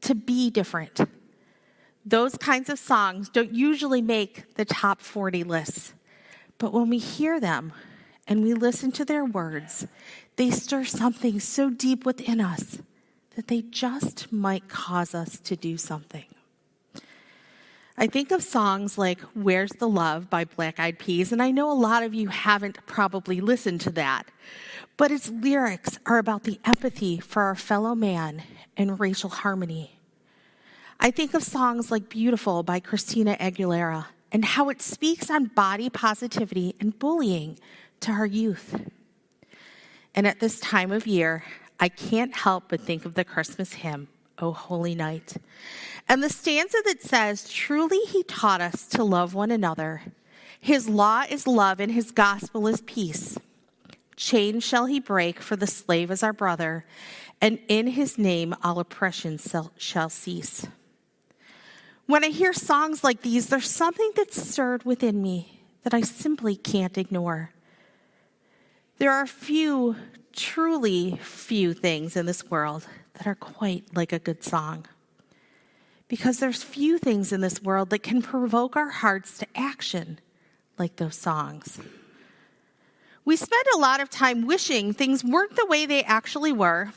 to 0.00 0.14
be 0.14 0.50
different. 0.50 1.00
Those 2.04 2.36
kinds 2.36 2.68
of 2.68 2.78
songs 2.78 3.28
don't 3.28 3.52
usually 3.52 4.02
make 4.02 4.54
the 4.54 4.64
top 4.64 5.00
40 5.00 5.44
lists, 5.44 5.94
but 6.58 6.72
when 6.72 6.88
we 6.88 6.98
hear 6.98 7.38
them, 7.38 7.72
and 8.26 8.42
we 8.42 8.54
listen 8.54 8.92
to 8.92 9.04
their 9.04 9.24
words, 9.24 9.86
they 10.36 10.50
stir 10.50 10.84
something 10.84 11.40
so 11.40 11.70
deep 11.70 12.06
within 12.06 12.40
us 12.40 12.78
that 13.34 13.48
they 13.48 13.62
just 13.62 14.32
might 14.32 14.68
cause 14.68 15.14
us 15.14 15.38
to 15.40 15.56
do 15.56 15.76
something. 15.76 16.24
I 17.96 18.06
think 18.06 18.30
of 18.30 18.42
songs 18.42 18.96
like 18.96 19.20
Where's 19.34 19.72
the 19.72 19.88
Love 19.88 20.30
by 20.30 20.44
Black 20.44 20.80
Eyed 20.80 20.98
Peas, 20.98 21.30
and 21.30 21.42
I 21.42 21.50
know 21.50 21.70
a 21.70 21.74
lot 21.74 22.02
of 22.02 22.14
you 22.14 22.28
haven't 22.28 22.84
probably 22.86 23.40
listened 23.40 23.82
to 23.82 23.90
that, 23.90 24.26
but 24.96 25.10
its 25.10 25.28
lyrics 25.28 25.98
are 26.06 26.16
about 26.16 26.44
the 26.44 26.58
empathy 26.64 27.18
for 27.18 27.42
our 27.42 27.54
fellow 27.54 27.94
man 27.94 28.42
and 28.78 28.98
racial 28.98 29.28
harmony. 29.28 29.98
I 30.98 31.10
think 31.10 31.34
of 31.34 31.42
songs 31.42 31.90
like 31.90 32.08
Beautiful 32.08 32.62
by 32.62 32.80
Christina 32.80 33.36
Aguilera 33.38 34.06
and 34.30 34.44
how 34.44 34.70
it 34.70 34.80
speaks 34.80 35.30
on 35.30 35.46
body 35.46 35.90
positivity 35.90 36.74
and 36.80 36.98
bullying 36.98 37.58
to 38.00 38.12
our 38.12 38.26
youth. 38.26 38.80
And 40.14 40.26
at 40.26 40.40
this 40.40 40.60
time 40.60 40.92
of 40.92 41.06
year, 41.06 41.44
I 41.78 41.88
can't 41.88 42.34
help 42.34 42.64
but 42.68 42.80
think 42.80 43.04
of 43.04 43.14
the 43.14 43.24
Christmas 43.24 43.74
hymn, 43.74 44.08
O 44.38 44.52
Holy 44.52 44.94
Night, 44.94 45.36
and 46.08 46.22
the 46.22 46.28
stanza 46.28 46.78
that 46.84 47.02
says, 47.02 47.48
Truly 47.48 48.00
he 48.00 48.22
taught 48.24 48.60
us 48.60 48.86
to 48.88 49.04
love 49.04 49.34
one 49.34 49.50
another. 49.50 50.02
His 50.60 50.88
law 50.88 51.24
is 51.28 51.46
love, 51.46 51.80
and 51.80 51.90
his 51.90 52.10
gospel 52.10 52.66
is 52.68 52.80
peace. 52.82 53.38
Chains 54.16 54.62
shall 54.62 54.86
he 54.86 55.00
break, 55.00 55.40
for 55.40 55.56
the 55.56 55.66
slave 55.66 56.10
is 56.10 56.22
our 56.22 56.32
brother, 56.32 56.84
and 57.40 57.58
in 57.66 57.88
his 57.88 58.18
name 58.18 58.54
all 58.62 58.78
oppression 58.78 59.38
shall 59.76 60.08
cease. 60.08 60.66
When 62.06 62.24
I 62.24 62.28
hear 62.28 62.52
songs 62.52 63.02
like 63.02 63.22
these, 63.22 63.48
there's 63.48 63.70
something 63.70 64.12
that's 64.14 64.40
stirred 64.40 64.84
within 64.84 65.22
me 65.22 65.62
that 65.82 65.94
I 65.94 66.02
simply 66.02 66.56
can't 66.56 66.96
ignore. 66.98 67.50
There 68.98 69.10
are 69.10 69.26
few, 69.26 69.96
truly 70.32 71.18
few 71.22 71.74
things 71.74 72.16
in 72.16 72.26
this 72.26 72.50
world 72.50 72.86
that 73.14 73.26
are 73.26 73.34
quite 73.34 73.96
like 73.96 74.12
a 74.12 74.18
good 74.18 74.44
song. 74.44 74.86
Because 76.12 76.40
there's 76.40 76.62
few 76.62 76.98
things 76.98 77.32
in 77.32 77.40
this 77.40 77.62
world 77.62 77.88
that 77.88 78.02
can 78.02 78.20
provoke 78.20 78.76
our 78.76 78.90
hearts 78.90 79.38
to 79.38 79.46
action 79.54 80.18
like 80.78 80.96
those 80.96 81.16
songs. 81.16 81.80
We 83.24 83.34
spend 83.34 83.64
a 83.74 83.78
lot 83.78 83.98
of 83.98 84.10
time 84.10 84.46
wishing 84.46 84.92
things 84.92 85.24
weren't 85.24 85.56
the 85.56 85.64
way 85.64 85.86
they 85.86 86.02
actually 86.02 86.52
were, 86.52 86.92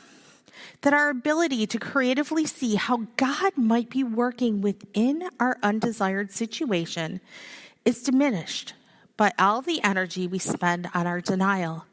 that 0.82 0.92
our 0.92 1.08
ability 1.08 1.66
to 1.66 1.78
creatively 1.78 2.44
see 2.44 2.74
how 2.74 3.06
God 3.16 3.56
might 3.56 3.88
be 3.88 4.04
working 4.04 4.60
within 4.60 5.30
our 5.40 5.56
undesired 5.62 6.30
situation 6.30 7.22
is 7.86 8.02
diminished 8.02 8.74
by 9.16 9.32
all 9.38 9.62
the 9.62 9.82
energy 9.82 10.26
we 10.26 10.38
spend 10.38 10.90
on 10.92 11.06
our 11.06 11.22
denial 11.22 11.86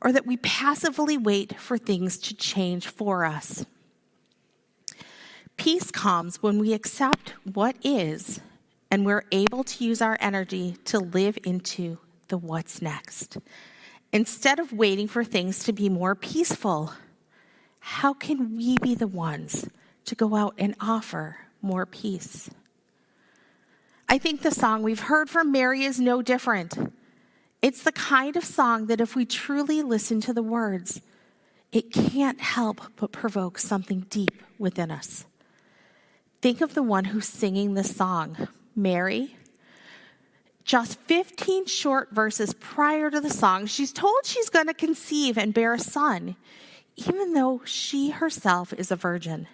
or 0.00 0.12
that 0.12 0.24
we 0.24 0.36
passively 0.36 1.18
wait 1.18 1.58
for 1.58 1.76
things 1.76 2.16
to 2.18 2.32
change 2.32 2.86
for 2.86 3.24
us. 3.24 3.66
Peace 5.60 5.90
comes 5.90 6.42
when 6.42 6.58
we 6.58 6.72
accept 6.72 7.34
what 7.44 7.76
is 7.84 8.40
and 8.90 9.04
we're 9.04 9.26
able 9.30 9.62
to 9.62 9.84
use 9.84 10.00
our 10.00 10.16
energy 10.18 10.78
to 10.86 10.98
live 10.98 11.36
into 11.44 11.98
the 12.28 12.38
what's 12.38 12.80
next. 12.80 13.36
Instead 14.10 14.58
of 14.58 14.72
waiting 14.72 15.06
for 15.06 15.22
things 15.22 15.62
to 15.64 15.74
be 15.74 15.90
more 15.90 16.14
peaceful, 16.14 16.94
how 17.78 18.14
can 18.14 18.56
we 18.56 18.78
be 18.78 18.94
the 18.94 19.06
ones 19.06 19.68
to 20.06 20.14
go 20.14 20.34
out 20.34 20.54
and 20.56 20.74
offer 20.80 21.36
more 21.60 21.84
peace? 21.84 22.48
I 24.08 24.16
think 24.16 24.40
the 24.40 24.52
song 24.52 24.82
we've 24.82 24.98
heard 24.98 25.28
from 25.28 25.52
Mary 25.52 25.84
is 25.84 26.00
no 26.00 26.22
different. 26.22 26.90
It's 27.60 27.82
the 27.82 27.92
kind 27.92 28.34
of 28.34 28.44
song 28.44 28.86
that 28.86 29.02
if 29.02 29.14
we 29.14 29.26
truly 29.26 29.82
listen 29.82 30.22
to 30.22 30.32
the 30.32 30.42
words, 30.42 31.02
it 31.70 31.92
can't 31.92 32.40
help 32.40 32.80
but 32.96 33.12
provoke 33.12 33.58
something 33.58 34.06
deep 34.08 34.42
within 34.58 34.90
us. 34.90 35.26
Think 36.40 36.62
of 36.62 36.72
the 36.72 36.82
one 36.82 37.04
who's 37.06 37.28
singing 37.28 37.74
this 37.74 37.94
song, 37.94 38.48
Mary. 38.74 39.36
Just 40.64 40.98
15 41.00 41.66
short 41.66 42.12
verses 42.12 42.54
prior 42.54 43.10
to 43.10 43.20
the 43.20 43.28
song, 43.28 43.66
she's 43.66 43.92
told 43.92 44.24
she's 44.24 44.48
going 44.48 44.66
to 44.66 44.74
conceive 44.74 45.36
and 45.36 45.52
bear 45.52 45.74
a 45.74 45.78
son, 45.78 46.36
even 46.96 47.34
though 47.34 47.60
she 47.64 48.10
herself 48.10 48.72
is 48.72 48.90
a 48.90 48.96
virgin. 48.96 49.48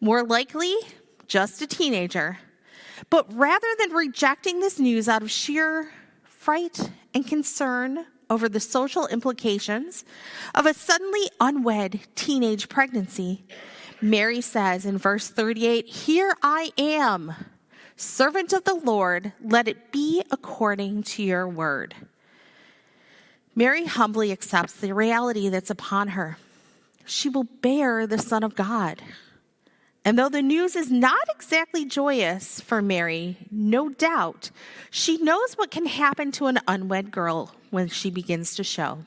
More 0.00 0.22
likely, 0.22 0.74
just 1.26 1.60
a 1.60 1.66
teenager. 1.66 2.38
But 3.10 3.26
rather 3.32 3.68
than 3.78 3.90
rejecting 3.90 4.60
this 4.60 4.78
news 4.78 5.08
out 5.08 5.22
of 5.22 5.30
sheer 5.30 5.90
fright 6.22 6.90
and 7.14 7.26
concern 7.26 8.06
over 8.30 8.48
the 8.48 8.60
social 8.60 9.08
implications 9.08 10.04
of 10.54 10.66
a 10.66 10.74
suddenly 10.74 11.28
unwed 11.40 12.00
teenage 12.14 12.68
pregnancy, 12.68 13.44
Mary 14.06 14.40
says 14.40 14.86
in 14.86 14.96
verse 14.96 15.28
38 15.28 15.86
Here 15.86 16.36
I 16.40 16.70
am, 16.78 17.34
servant 17.96 18.52
of 18.52 18.62
the 18.62 18.74
Lord, 18.74 19.32
let 19.42 19.66
it 19.66 19.90
be 19.90 20.22
according 20.30 21.02
to 21.02 21.24
your 21.24 21.48
word. 21.48 21.94
Mary 23.56 23.86
humbly 23.86 24.30
accepts 24.30 24.74
the 24.74 24.94
reality 24.94 25.48
that's 25.48 25.70
upon 25.70 26.08
her. 26.08 26.38
She 27.04 27.28
will 27.28 27.44
bear 27.44 28.06
the 28.06 28.18
Son 28.18 28.44
of 28.44 28.54
God. 28.54 29.02
And 30.04 30.16
though 30.16 30.28
the 30.28 30.42
news 30.42 30.76
is 30.76 30.88
not 30.88 31.26
exactly 31.34 31.84
joyous 31.84 32.60
for 32.60 32.80
Mary, 32.80 33.38
no 33.50 33.88
doubt 33.88 34.52
she 34.88 35.16
knows 35.16 35.54
what 35.54 35.72
can 35.72 35.86
happen 35.86 36.30
to 36.32 36.46
an 36.46 36.60
unwed 36.68 37.10
girl 37.10 37.52
when 37.70 37.88
she 37.88 38.10
begins 38.10 38.54
to 38.54 38.62
show. 38.62 38.98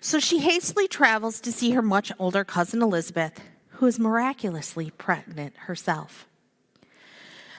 So 0.00 0.20
she 0.20 0.38
hastily 0.38 0.86
travels 0.86 1.40
to 1.40 1.50
see 1.50 1.72
her 1.72 1.82
much 1.82 2.12
older 2.20 2.44
cousin 2.44 2.82
Elizabeth, 2.82 3.40
who 3.76 3.86
is 3.86 3.98
miraculously 3.98 4.90
pregnant 4.90 5.56
herself. 5.56 6.26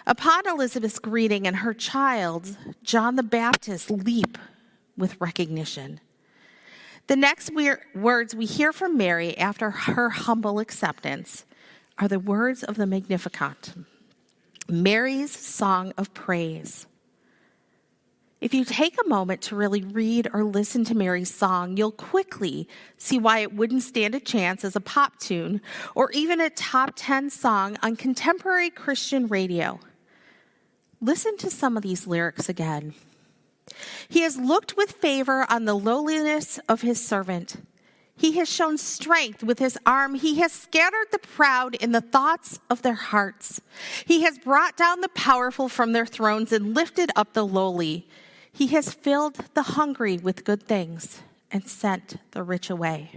Upon 0.06 0.48
Elizabeth's 0.48 1.00
greeting 1.00 1.46
and 1.46 1.58
her 1.58 1.74
child, 1.74 2.58
John 2.82 3.16
the 3.18 3.24
Baptist 3.24 3.92
leap 3.92 4.38
with 4.98 5.20
recognition. 5.22 6.00
The 7.08 7.16
next 7.16 7.52
words 7.94 8.36
we 8.36 8.46
hear 8.46 8.74
from 8.74 8.98
Mary 8.98 9.38
after 9.38 9.70
her 9.70 10.10
humble 10.10 10.60
acceptance 10.60 11.46
are 12.00 12.08
the 12.08 12.20
words 12.20 12.64
of 12.64 12.78
the 12.78 12.88
Magnificat 12.88 13.74
Mary's 14.70 15.32
song 15.32 15.94
of 15.98 16.14
praise. 16.14 16.88
If 18.40 18.54
you 18.54 18.64
take 18.64 18.96
a 19.04 19.08
moment 19.08 19.42
to 19.44 19.56
really 19.56 19.82
read 19.82 20.30
or 20.32 20.44
listen 20.44 20.84
to 20.86 20.96
Mary's 20.96 21.34
song, 21.34 21.76
you'll 21.76 21.92
quickly 21.92 22.68
see 22.96 23.18
why 23.18 23.40
it 23.40 23.54
wouldn't 23.54 23.82
stand 23.82 24.14
a 24.14 24.20
chance 24.20 24.64
as 24.64 24.76
a 24.76 24.82
pop 24.82 25.18
tune 25.18 25.60
or 25.96 26.12
even 26.12 26.40
a 26.40 26.52
top 26.52 26.92
10 26.96 27.32
song 27.32 27.78
on 27.82 27.96
contemporary 27.96 28.70
Christian 28.70 29.26
radio. 29.28 29.80
Listen 31.02 31.36
to 31.38 31.50
some 31.50 31.78
of 31.78 31.84
these 31.84 32.06
lyrics 32.06 32.48
again. 32.48 32.94
He 34.08 34.22
has 34.22 34.38
looked 34.38 34.78
with 34.78 34.92
favor 34.92 35.46
on 35.50 35.66
the 35.66 35.74
lowliness 35.74 36.60
of 36.70 36.82
his 36.82 37.06
servant. 37.06 37.58
He 38.16 38.34
has 38.34 38.50
shown 38.50 38.78
strength 38.78 39.44
with 39.44 39.60
his 39.60 39.78
arm. 39.86 40.16
He 40.16 40.40
has 40.40 40.52
scattered 40.52 41.08
the 41.12 41.20
proud 41.20 41.76
in 41.76 41.92
the 41.92 42.02
thoughts 42.02 42.60
of 42.70 42.82
their 42.84 42.96
hearts. 42.96 43.62
He 44.06 44.22
has 44.22 44.40
brought 44.40 44.78
down 44.78 45.02
the 45.02 45.10
powerful 45.10 45.70
from 45.70 45.94
their 45.94 46.06
thrones 46.06 46.52
and 46.52 46.76
lifted 46.76 47.12
up 47.16 47.34
the 47.34 47.46
lowly. 47.46 48.08
He 48.58 48.66
has 48.70 48.92
filled 48.92 49.36
the 49.54 49.62
hungry 49.62 50.18
with 50.18 50.44
good 50.44 50.64
things 50.64 51.22
and 51.52 51.68
sent 51.68 52.16
the 52.32 52.42
rich 52.42 52.72
away. 52.72 53.12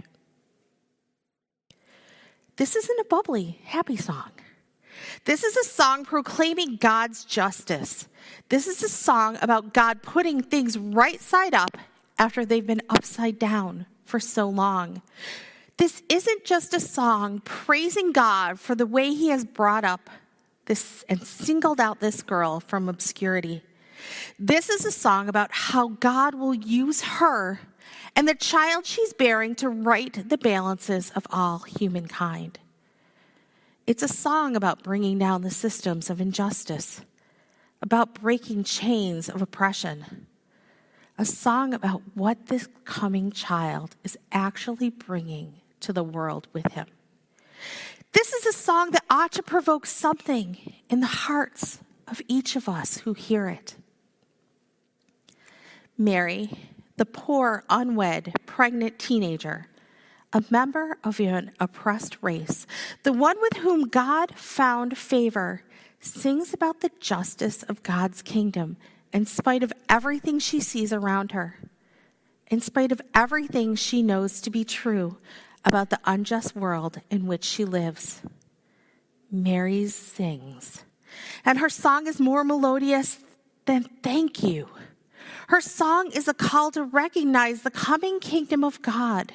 This 2.57 2.75
isn't 2.75 2.99
a 2.99 3.05
bubbly, 3.05 3.59
happy 3.63 3.97
song. 3.97 4.29
This 5.25 5.43
is 5.43 5.57
a 5.57 5.63
song 5.63 6.05
proclaiming 6.05 6.75
God's 6.75 7.25
justice. 7.25 8.07
This 8.49 8.67
is 8.67 8.83
a 8.83 8.87
song 8.87 9.35
about 9.41 9.73
God 9.73 10.03
putting 10.03 10.43
things 10.43 10.77
right 10.77 11.19
side 11.19 11.55
up 11.55 11.75
after 12.19 12.45
they've 12.45 12.67
been 12.67 12.83
upside 12.87 13.39
down 13.39 13.87
for 14.05 14.19
so 14.19 14.47
long. 14.47 15.01
This 15.77 16.03
isn't 16.07 16.45
just 16.45 16.71
a 16.75 16.79
song 16.79 17.41
praising 17.43 18.11
God 18.11 18.59
for 18.59 18.75
the 18.75 18.85
way 18.85 19.11
He 19.11 19.29
has 19.29 19.43
brought 19.43 19.85
up 19.85 20.07
this 20.65 21.03
and 21.09 21.25
singled 21.25 21.79
out 21.79 21.99
this 21.99 22.21
girl 22.21 22.59
from 22.59 22.87
obscurity. 22.87 23.63
This 24.39 24.69
is 24.69 24.85
a 24.85 24.91
song 24.91 25.29
about 25.29 25.51
how 25.51 25.89
God 25.89 26.35
will 26.35 26.53
use 26.53 27.01
her 27.01 27.59
and 28.15 28.27
the 28.27 28.35
child 28.35 28.85
she's 28.85 29.13
bearing 29.13 29.55
to 29.55 29.69
right 29.69 30.27
the 30.27 30.37
balances 30.37 31.11
of 31.11 31.25
all 31.29 31.59
humankind. 31.59 32.59
It's 33.87 34.03
a 34.03 34.07
song 34.07 34.55
about 34.55 34.83
bringing 34.83 35.17
down 35.17 35.41
the 35.41 35.51
systems 35.51 36.09
of 36.09 36.21
injustice, 36.21 37.01
about 37.81 38.13
breaking 38.13 38.63
chains 38.63 39.29
of 39.29 39.41
oppression, 39.41 40.27
a 41.17 41.25
song 41.25 41.73
about 41.73 42.01
what 42.13 42.47
this 42.47 42.67
coming 42.85 43.31
child 43.31 43.95
is 44.03 44.17
actually 44.31 44.89
bringing 44.89 45.53
to 45.81 45.93
the 45.93 46.03
world 46.03 46.47
with 46.53 46.71
him. 46.73 46.87
This 48.13 48.33
is 48.33 48.45
a 48.45 48.53
song 48.53 48.91
that 48.91 49.05
ought 49.09 49.31
to 49.33 49.43
provoke 49.43 49.85
something 49.85 50.57
in 50.89 50.99
the 50.99 51.07
hearts 51.07 51.79
of 52.07 52.21
each 52.27 52.55
of 52.55 52.67
us 52.67 52.99
who 52.99 53.13
hear 53.13 53.47
it. 53.47 53.75
Mary, 56.01 56.49
the 56.97 57.05
poor, 57.05 57.63
unwed, 57.69 58.33
pregnant 58.47 58.97
teenager, 58.97 59.67
a 60.33 60.43
member 60.49 60.97
of 61.03 61.19
an 61.19 61.51
oppressed 61.59 62.17
race, 62.21 62.65
the 63.03 63.13
one 63.13 63.39
with 63.39 63.57
whom 63.57 63.87
God 63.87 64.33
found 64.35 64.97
favor, 64.97 65.61
sings 65.99 66.55
about 66.55 66.79
the 66.79 66.89
justice 66.99 67.61
of 67.63 67.83
God's 67.83 68.23
kingdom 68.23 68.77
in 69.13 69.27
spite 69.27 69.61
of 69.61 69.71
everything 69.87 70.39
she 70.39 70.59
sees 70.59 70.91
around 70.91 71.33
her, 71.33 71.59
in 72.47 72.61
spite 72.61 72.91
of 72.91 73.01
everything 73.13 73.75
she 73.75 74.01
knows 74.01 74.41
to 74.41 74.49
be 74.49 74.63
true 74.63 75.17
about 75.63 75.91
the 75.91 75.99
unjust 76.05 76.55
world 76.55 76.99
in 77.11 77.27
which 77.27 77.43
she 77.43 77.63
lives. 77.63 78.23
Mary 79.29 79.85
sings, 79.85 80.83
and 81.45 81.59
her 81.59 81.69
song 81.69 82.07
is 82.07 82.19
more 82.19 82.43
melodious 82.43 83.19
than 83.65 83.83
thank 84.01 84.41
you. 84.41 84.67
Her 85.51 85.59
song 85.59 86.11
is 86.13 86.29
a 86.29 86.33
call 86.33 86.71
to 86.71 86.85
recognize 86.85 87.63
the 87.63 87.71
coming 87.71 88.21
kingdom 88.21 88.63
of 88.63 88.81
God. 88.81 89.33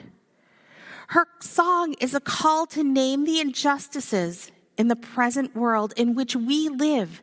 Her 1.09 1.27
song 1.41 1.95
is 2.01 2.15
a 2.15 2.21
call 2.21 2.65
to 2.69 2.83
name 2.83 3.25
the 3.25 3.39
injustices 3.39 4.51
in 4.79 4.89
the 4.89 4.97
present 4.97 5.55
world 5.55 5.93
in 5.95 6.15
which 6.15 6.35
we 6.35 6.71
live 6.71 7.21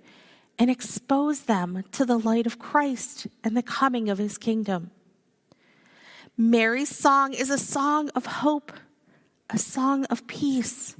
and 0.60 0.70
expose 0.70 1.46
them 1.46 1.84
to 1.94 2.06
the 2.06 2.20
light 2.20 2.46
of 2.46 2.60
Christ 2.60 3.26
and 3.44 3.58
the 3.58 3.64
coming 3.64 4.12
of 4.12 4.20
his 4.20 4.38
kingdom. 4.38 4.91
Mary's 6.38 6.96
song 6.96 7.34
is 7.34 7.50
a 7.50 7.58
song 7.58 8.10
of 8.10 8.28
hope, 8.28 8.72
a 9.50 9.58
song 9.58 10.06
of 10.12 10.28
peace, 10.28 10.96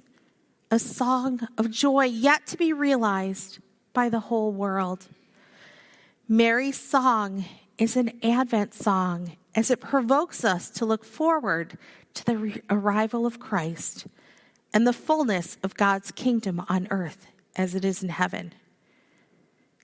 a 0.72 0.80
song 0.80 1.48
of 1.60 1.70
joy 1.70 2.06
yet 2.06 2.48
to 2.48 2.58
be 2.58 2.74
realized 2.74 3.60
by 3.94 4.10
the 4.10 4.20
whole 4.20 4.52
world. 4.52 5.06
Mary's 6.28 6.80
song 6.80 7.46
is 7.78 7.96
an 7.96 8.20
Advent 8.24 8.74
song 8.74 9.38
as 9.56 9.72
it 9.72 9.80
provokes 9.80 10.44
us 10.44 10.70
to 10.72 10.86
look 10.86 11.04
forward 11.06 11.78
to 12.14 12.26
the 12.26 12.38
re- 12.38 12.62
arrival 12.70 13.26
of 13.26 13.40
Christ 13.40 14.08
and 14.74 14.88
the 14.88 14.94
fullness 14.94 15.58
of 15.64 15.76
God's 15.76 16.12
kingdom 16.12 16.64
on 16.70 16.88
earth 16.90 17.28
as 17.56 17.76
it 17.76 17.86
is 17.86 18.04
in 18.04 18.10
heaven. 18.10 18.54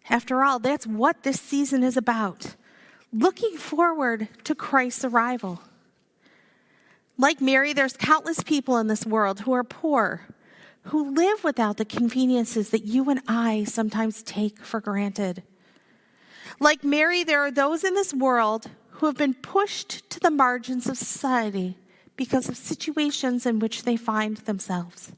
After 0.09 0.43
all, 0.43 0.59
that's 0.59 0.87
what 0.87 1.23
this 1.23 1.39
season 1.39 1.83
is 1.83 1.95
about 1.95 2.55
looking 3.11 3.57
forward 3.57 4.27
to 4.43 4.55
Christ's 4.55 5.05
arrival. 5.05 5.61
Like 7.17 7.41
Mary, 7.41 7.73
there's 7.73 7.97
countless 7.97 8.43
people 8.43 8.77
in 8.77 8.87
this 8.87 9.05
world 9.05 9.41
who 9.41 9.51
are 9.51 9.63
poor, 9.63 10.27
who 10.83 11.13
live 11.13 11.43
without 11.43 11.77
the 11.77 11.85
conveniences 11.85 12.69
that 12.69 12.85
you 12.85 13.09
and 13.09 13.19
I 13.27 13.65
sometimes 13.65 14.23
take 14.23 14.59
for 14.59 14.79
granted. 14.79 15.43
Like 16.59 16.83
Mary, 16.83 17.23
there 17.23 17.41
are 17.41 17.51
those 17.51 17.83
in 17.83 17.93
this 17.93 18.13
world 18.13 18.69
who 18.91 19.05
have 19.05 19.17
been 19.17 19.33
pushed 19.33 20.09
to 20.09 20.19
the 20.19 20.31
margins 20.31 20.87
of 20.87 20.97
society 20.97 21.77
because 22.17 22.49
of 22.49 22.57
situations 22.57 23.45
in 23.45 23.59
which 23.59 23.83
they 23.83 23.95
find 23.95 24.37
themselves, 24.37 25.13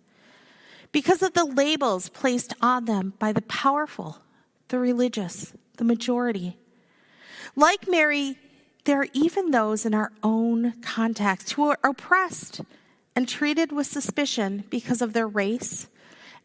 because 0.92 1.24
of 1.24 1.34
the 1.34 1.46
labels 1.46 2.10
placed 2.10 2.54
on 2.62 2.86
them 2.86 3.14
by 3.18 3.32
the 3.34 3.42
powerful 3.42 4.22
the 4.72 4.80
religious, 4.80 5.54
the 5.78 5.84
majority. 5.84 6.58
Like 7.56 7.88
Mary, 7.90 8.38
there 8.86 9.02
are 9.02 9.08
even 9.14 9.52
those 9.52 9.86
in 9.86 9.94
our 9.94 10.12
own 10.24 10.74
context 10.82 11.52
who 11.54 11.70
are 11.70 11.80
oppressed 11.84 12.62
and 13.16 13.28
treated 13.28 13.72
with 13.72 13.88
suspicion 13.88 14.64
because 14.70 15.02
of 15.02 15.14
their 15.14 15.28
race 15.28 15.88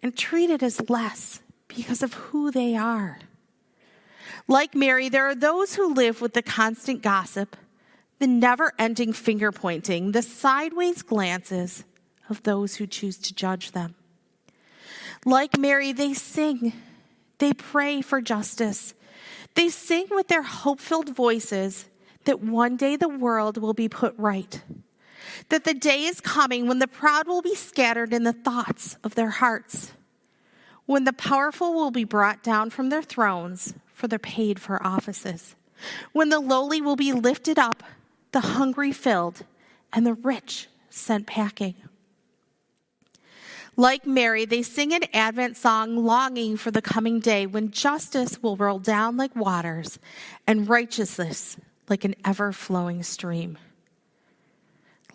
and 0.02 0.16
treated 0.16 0.62
as 0.62 0.90
less 0.90 1.40
because 1.68 2.02
of 2.02 2.14
who 2.14 2.50
they 2.50 2.74
are. 2.76 3.20
Like 4.48 4.74
Mary, 4.74 5.08
there 5.08 5.26
are 5.26 5.34
those 5.34 5.74
who 5.74 5.92
live 5.92 6.20
with 6.20 6.34
the 6.34 6.42
constant 6.42 7.02
gossip, 7.02 7.56
the 8.18 8.26
never 8.26 8.72
ending 8.78 9.12
finger 9.12 9.50
pointing, 9.50 10.12
the 10.12 10.22
sideways 10.22 11.02
glances 11.02 11.84
of 12.28 12.42
those 12.44 12.76
who 12.76 12.86
choose 12.86 13.18
to 13.18 13.34
judge 13.34 13.72
them. 13.72 13.94
Like 15.24 15.58
Mary, 15.58 15.92
they 15.92 16.14
sing 16.14 16.72
they 17.38 17.52
pray 17.52 18.00
for 18.00 18.20
justice. 18.20 18.94
They 19.54 19.68
sing 19.68 20.06
with 20.10 20.28
their 20.28 20.42
hope 20.42 20.80
filled 20.80 21.14
voices 21.14 21.86
that 22.24 22.42
one 22.42 22.76
day 22.76 22.96
the 22.96 23.08
world 23.08 23.58
will 23.58 23.74
be 23.74 23.88
put 23.88 24.14
right. 24.16 24.62
That 25.48 25.64
the 25.64 25.74
day 25.74 26.04
is 26.04 26.20
coming 26.20 26.66
when 26.66 26.78
the 26.78 26.88
proud 26.88 27.26
will 27.26 27.42
be 27.42 27.54
scattered 27.54 28.12
in 28.12 28.24
the 28.24 28.32
thoughts 28.32 28.96
of 29.04 29.14
their 29.14 29.30
hearts. 29.30 29.92
When 30.86 31.04
the 31.04 31.12
powerful 31.12 31.74
will 31.74 31.90
be 31.90 32.04
brought 32.04 32.42
down 32.42 32.70
from 32.70 32.88
their 32.88 33.02
thrones 33.02 33.74
for 33.96 34.08
their 34.08 34.18
paid 34.18 34.60
for 34.60 34.86
offices. 34.86 35.56
When 36.12 36.28
the 36.28 36.38
lowly 36.38 36.82
will 36.82 36.96
be 36.96 37.14
lifted 37.14 37.58
up, 37.58 37.82
the 38.32 38.40
hungry 38.40 38.92
filled, 38.92 39.46
and 39.90 40.06
the 40.06 40.12
rich 40.12 40.68
sent 40.90 41.26
packing. 41.26 41.76
Like 43.74 44.06
Mary, 44.06 44.44
they 44.44 44.62
sing 44.62 44.92
an 44.92 45.04
Advent 45.14 45.56
song 45.56 45.96
longing 45.96 46.58
for 46.58 46.70
the 46.70 46.82
coming 46.82 47.20
day 47.20 47.46
when 47.46 47.70
justice 47.70 48.42
will 48.42 48.54
roll 48.54 48.78
down 48.78 49.16
like 49.16 49.34
waters 49.34 49.98
and 50.46 50.68
righteousness 50.68 51.56
like 51.88 52.04
an 52.04 52.16
ever 52.22 52.52
flowing 52.52 53.02
stream. 53.02 53.56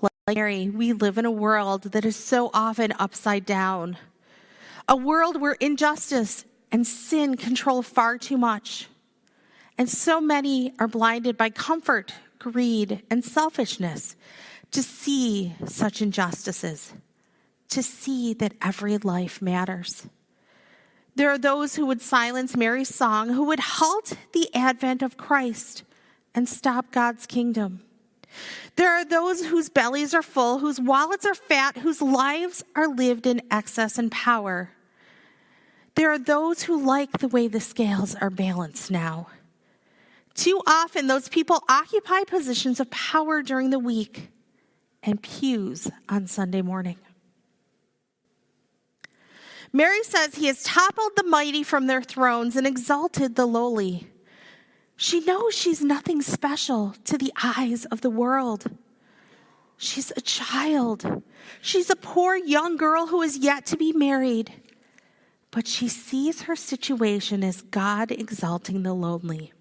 Like 0.02 0.12
Mary, 0.36 0.70
we 0.70 0.92
live 0.92 1.20
in 1.20 1.26
a 1.26 1.32
world 1.32 1.84
that 1.92 2.04
is 2.04 2.16
so 2.16 2.50
often 2.52 2.94
upside 2.98 3.46
down, 3.46 3.98
a 4.88 4.96
world 4.96 5.40
where 5.40 5.54
injustice 5.54 6.46
and 6.72 6.86
sin 6.86 7.38
control 7.38 7.82
far 7.82 8.18
too 8.18 8.38
much. 8.38 8.88
And 9.78 9.90
so 9.90 10.22
many 10.22 10.74
are 10.80 10.88
blinded 10.88 11.38
by 11.38 11.50
comfort, 11.50 12.14
greed, 12.40 13.04
and 13.10 13.24
selfishness 13.24 14.16
to 14.72 14.84
see 14.84 15.54
such 15.66 16.02
injustices 16.02 16.94
to 17.72 17.82
see 17.82 18.34
that 18.36 18.54
every 18.62 18.98
life 18.98 19.42
matters. 19.42 20.08
There 21.16 21.30
are 21.30 21.38
those 21.38 21.76
who 21.76 21.86
would 21.88 22.02
silence 22.02 22.56
Mary's 22.56 22.94
song, 22.94 23.30
who 23.30 23.46
would 23.46 23.60
halt 23.60 24.14
the 24.34 24.54
advent 24.54 25.02
of 25.02 25.18
Christ 25.18 25.84
and 26.36 26.48
stop 26.48 26.92
God's 26.92 27.26
kingdom. 27.26 27.82
There 28.76 28.94
are 28.94 29.04
those 29.04 29.46
whose 29.46 29.70
bellies 29.70 30.14
are 30.14 30.22
full, 30.22 30.60
whose 30.60 30.80
wallets 30.80 31.26
are 31.26 31.36
fat, 31.36 31.78
whose 31.78 32.02
lives 32.02 32.64
are 32.76 32.88
lived 32.88 33.26
in 33.26 33.42
excess 33.52 33.98
and 33.98 34.12
power. 34.12 34.72
There 35.96 36.12
are 36.12 36.20
those 36.20 36.64
who 36.64 36.84
like 36.84 37.20
the 37.20 37.28
way 37.28 37.48
the 37.48 37.60
scales 37.60 38.16
are 38.16 38.30
balanced 38.30 38.92
now. 38.92 39.28
Too 40.34 40.62
often, 40.66 41.08
those 41.08 41.28
people 41.28 41.64
occupy 41.68 42.24
positions 42.24 42.80
of 42.80 42.90
power 42.90 43.42
during 43.42 43.70
the 43.70 43.80
week 43.80 44.30
and 45.04 45.22
pews 45.22 45.90
on 46.08 46.28
Sunday 46.28 46.62
morning. 46.62 46.98
Mary 49.74 50.04
says 50.04 50.36
he 50.36 50.48
has 50.48 50.64
toppled 50.64 51.12
the 51.16 51.24
mighty 51.24 51.64
from 51.64 51.88
their 51.88 52.02
thrones 52.02 52.56
and 52.56 52.68
exalted 52.68 53.36
the 53.36 53.46
lowly. 53.46 54.08
She 54.96 55.22
knows 55.22 55.56
she's 55.56 55.82
nothing 55.82 56.22
special 56.22 56.94
to 57.06 57.18
the 57.18 57.34
eyes 57.42 57.86
of 57.86 58.02
the 58.02 58.10
world. 58.10 58.70
She's 59.78 60.12
a 60.16 60.22
child. 60.22 61.24
She's 61.62 61.90
a 61.90 61.96
poor 61.96 62.36
young 62.36 62.78
girl 62.78 63.08
who 63.08 63.22
is 63.22 63.38
yet 63.38 63.66
to 63.68 63.78
be 63.78 63.94
married. 63.94 64.61
But 65.52 65.68
she 65.68 65.90
sees 65.90 66.44
her 66.44 66.56
situation 66.56 67.44
as 67.44 67.62
God 67.62 68.12
exalting 68.12 68.84
the 68.84 68.94
lonely. 68.94 69.52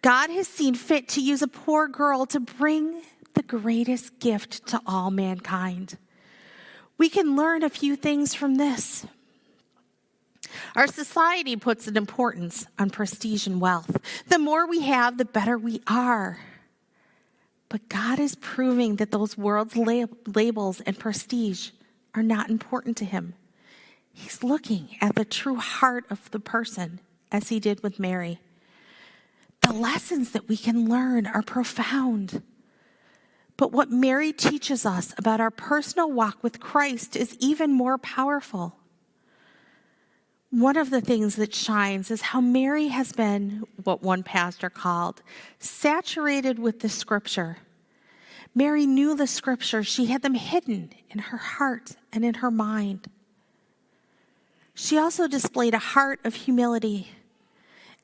God 0.00 0.30
has 0.30 0.48
seen 0.48 0.74
fit 0.74 1.08
to 1.10 1.20
use 1.20 1.42
a 1.42 1.48
poor 1.48 1.86
girl 1.86 2.26
to 2.26 2.40
bring 2.40 3.02
the 3.34 3.42
greatest 3.42 4.18
gift 4.18 4.66
to 4.68 4.80
all 4.86 5.10
mankind. 5.10 5.96
We 6.98 7.08
can 7.08 7.36
learn 7.36 7.62
a 7.62 7.70
few 7.70 7.94
things 7.94 8.34
from 8.34 8.56
this. 8.56 9.06
Our 10.74 10.86
society 10.86 11.56
puts 11.56 11.86
an 11.86 11.96
importance 11.96 12.66
on 12.78 12.90
prestige 12.90 13.46
and 13.46 13.60
wealth. 13.60 13.96
The 14.28 14.38
more 14.38 14.66
we 14.66 14.82
have, 14.82 15.18
the 15.18 15.24
better 15.24 15.56
we 15.56 15.80
are. 15.86 16.38
But 17.68 17.88
God 17.88 18.18
is 18.18 18.34
proving 18.34 18.96
that 18.96 19.10
those 19.10 19.38
world's 19.38 19.76
lab- 19.76 20.36
labels 20.36 20.80
and 20.82 20.98
prestige 20.98 21.70
are 22.14 22.22
not 22.22 22.50
important 22.50 22.96
to 22.98 23.04
Him. 23.04 23.34
He's 24.12 24.42
looking 24.42 24.96
at 25.00 25.14
the 25.14 25.24
true 25.24 25.56
heart 25.56 26.04
of 26.10 26.30
the 26.30 26.40
person, 26.40 27.00
as 27.30 27.48
He 27.48 27.60
did 27.60 27.82
with 27.82 27.98
Mary. 27.98 28.38
The 29.62 29.72
lessons 29.72 30.32
that 30.32 30.48
we 30.48 30.56
can 30.56 30.88
learn 30.88 31.26
are 31.26 31.42
profound. 31.42 32.42
But 33.56 33.72
what 33.72 33.90
Mary 33.90 34.32
teaches 34.32 34.84
us 34.84 35.14
about 35.16 35.40
our 35.40 35.50
personal 35.50 36.10
walk 36.10 36.42
with 36.42 36.60
Christ 36.60 37.16
is 37.16 37.36
even 37.38 37.72
more 37.72 37.98
powerful. 37.98 38.76
One 40.50 40.76
of 40.76 40.90
the 40.90 41.00
things 41.00 41.36
that 41.36 41.54
shines 41.54 42.10
is 42.10 42.20
how 42.20 42.40
Mary 42.40 42.88
has 42.88 43.12
been, 43.12 43.64
what 43.84 44.02
one 44.02 44.22
pastor 44.22 44.68
called, 44.68 45.22
saturated 45.58 46.58
with 46.58 46.80
the 46.80 46.88
scripture. 46.88 47.58
Mary 48.54 48.84
knew 48.84 49.14
the 49.14 49.26
scripture, 49.26 49.82
she 49.82 50.06
had 50.06 50.20
them 50.20 50.34
hidden 50.34 50.90
in 51.08 51.20
her 51.20 51.38
heart 51.38 51.92
and 52.12 52.24
in 52.24 52.34
her 52.34 52.50
mind. 52.50 53.08
She 54.82 54.98
also 54.98 55.28
displayed 55.28 55.74
a 55.74 55.78
heart 55.78 56.18
of 56.24 56.34
humility. 56.34 57.12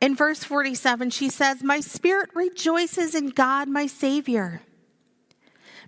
In 0.01 0.15
verse 0.15 0.45
47, 0.45 1.11
she 1.11 1.29
says, 1.29 1.61
My 1.65 1.81
spirit 1.81 2.31
rejoices 2.37 3.17
in 3.17 3.31
God, 3.31 3.69
my 3.69 3.89
Savior. 3.89 4.63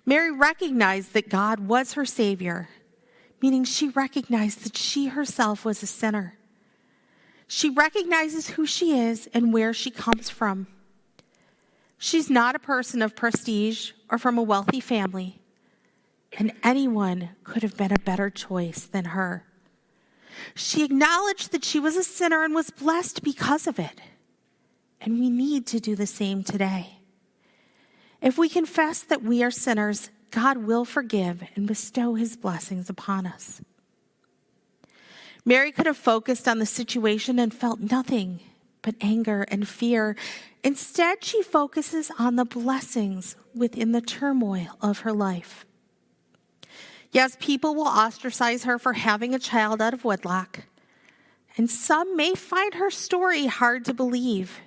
Mary 0.05 0.31
recognized 0.31 1.13
that 1.13 1.29
God 1.29 1.61
was 1.61 1.93
her 1.93 2.03
Savior, 2.03 2.67
meaning 3.41 3.63
she 3.63 3.87
recognized 3.87 4.65
that 4.65 4.75
she 4.75 5.07
herself 5.07 5.63
was 5.63 5.81
a 5.81 5.87
sinner. 5.87 6.37
She 7.47 7.69
recognizes 7.69 8.49
who 8.49 8.65
she 8.65 8.99
is 8.99 9.29
and 9.33 9.53
where 9.53 9.71
she 9.71 9.91
comes 9.91 10.29
from. 10.29 10.67
She's 11.97 12.29
not 12.29 12.53
a 12.53 12.59
person 12.59 13.01
of 13.01 13.15
prestige 13.15 13.93
or 14.09 14.17
from 14.17 14.37
a 14.37 14.43
wealthy 14.43 14.81
family, 14.81 15.39
and 16.37 16.51
anyone 16.65 17.29
could 17.45 17.63
have 17.63 17.77
been 17.77 17.93
a 17.93 17.99
better 17.99 18.29
choice 18.29 18.85
than 18.87 19.05
her. 19.05 19.45
She 20.55 20.83
acknowledged 20.83 21.51
that 21.51 21.63
she 21.63 21.79
was 21.79 21.95
a 21.95 22.03
sinner 22.03 22.43
and 22.43 22.53
was 22.53 22.69
blessed 22.69 23.23
because 23.23 23.67
of 23.67 23.79
it. 23.79 24.01
And 24.99 25.19
we 25.19 25.29
need 25.29 25.65
to 25.67 25.79
do 25.79 25.95
the 25.95 26.07
same 26.07 26.43
today. 26.43 26.99
If 28.21 28.37
we 28.37 28.49
confess 28.49 29.01
that 29.01 29.23
we 29.23 29.43
are 29.43 29.51
sinners, 29.51 30.09
God 30.29 30.57
will 30.57 30.85
forgive 30.85 31.43
and 31.55 31.67
bestow 31.67 32.13
his 32.13 32.37
blessings 32.37 32.89
upon 32.89 33.25
us. 33.25 33.61
Mary 35.43 35.71
could 35.71 35.87
have 35.87 35.97
focused 35.97 36.47
on 36.47 36.59
the 36.59 36.65
situation 36.65 37.39
and 37.39 37.53
felt 37.53 37.79
nothing 37.79 38.39
but 38.83 38.95
anger 39.01 39.43
and 39.49 39.67
fear. 39.67 40.15
Instead, 40.63 41.23
she 41.23 41.41
focuses 41.41 42.11
on 42.19 42.35
the 42.35 42.45
blessings 42.45 43.35
within 43.55 43.91
the 43.91 44.01
turmoil 44.01 44.77
of 44.81 44.99
her 44.99 45.13
life. 45.13 45.65
Yes, 47.11 47.35
people 47.39 47.75
will 47.75 47.87
ostracize 47.87 48.63
her 48.63 48.79
for 48.79 48.93
having 48.93 49.33
a 49.33 49.39
child 49.39 49.81
out 49.81 49.93
of 49.93 50.05
wedlock, 50.05 50.61
and 51.57 51.69
some 51.69 52.15
may 52.15 52.33
find 52.35 52.75
her 52.75 52.89
story 52.89 53.47
hard 53.47 53.83
to 53.85 53.93
believe. 53.93 54.59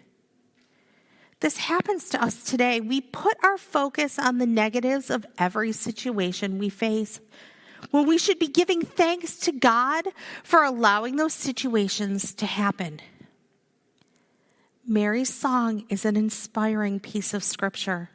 This 1.40 1.56
happens 1.58 2.08
to 2.10 2.22
us 2.22 2.44
today. 2.44 2.80
We 2.80 3.00
put 3.00 3.36
our 3.42 3.58
focus 3.58 4.18
on 4.18 4.38
the 4.38 4.46
negatives 4.46 5.10
of 5.10 5.26
every 5.38 5.72
situation 5.72 6.58
we 6.58 6.68
face 6.68 7.20
when 7.90 8.06
we 8.06 8.18
should 8.18 8.38
be 8.38 8.48
giving 8.48 8.82
thanks 8.82 9.36
to 9.40 9.52
God 9.52 10.06
for 10.42 10.64
allowing 10.64 11.16
those 11.16 11.34
situations 11.34 12.34
to 12.34 12.46
happen. 12.46 13.00
Mary's 14.86 15.32
song 15.32 15.84
is 15.88 16.04
an 16.04 16.16
inspiring 16.16 17.00
piece 17.00 17.34
of 17.34 17.42
scripture. 17.42 18.10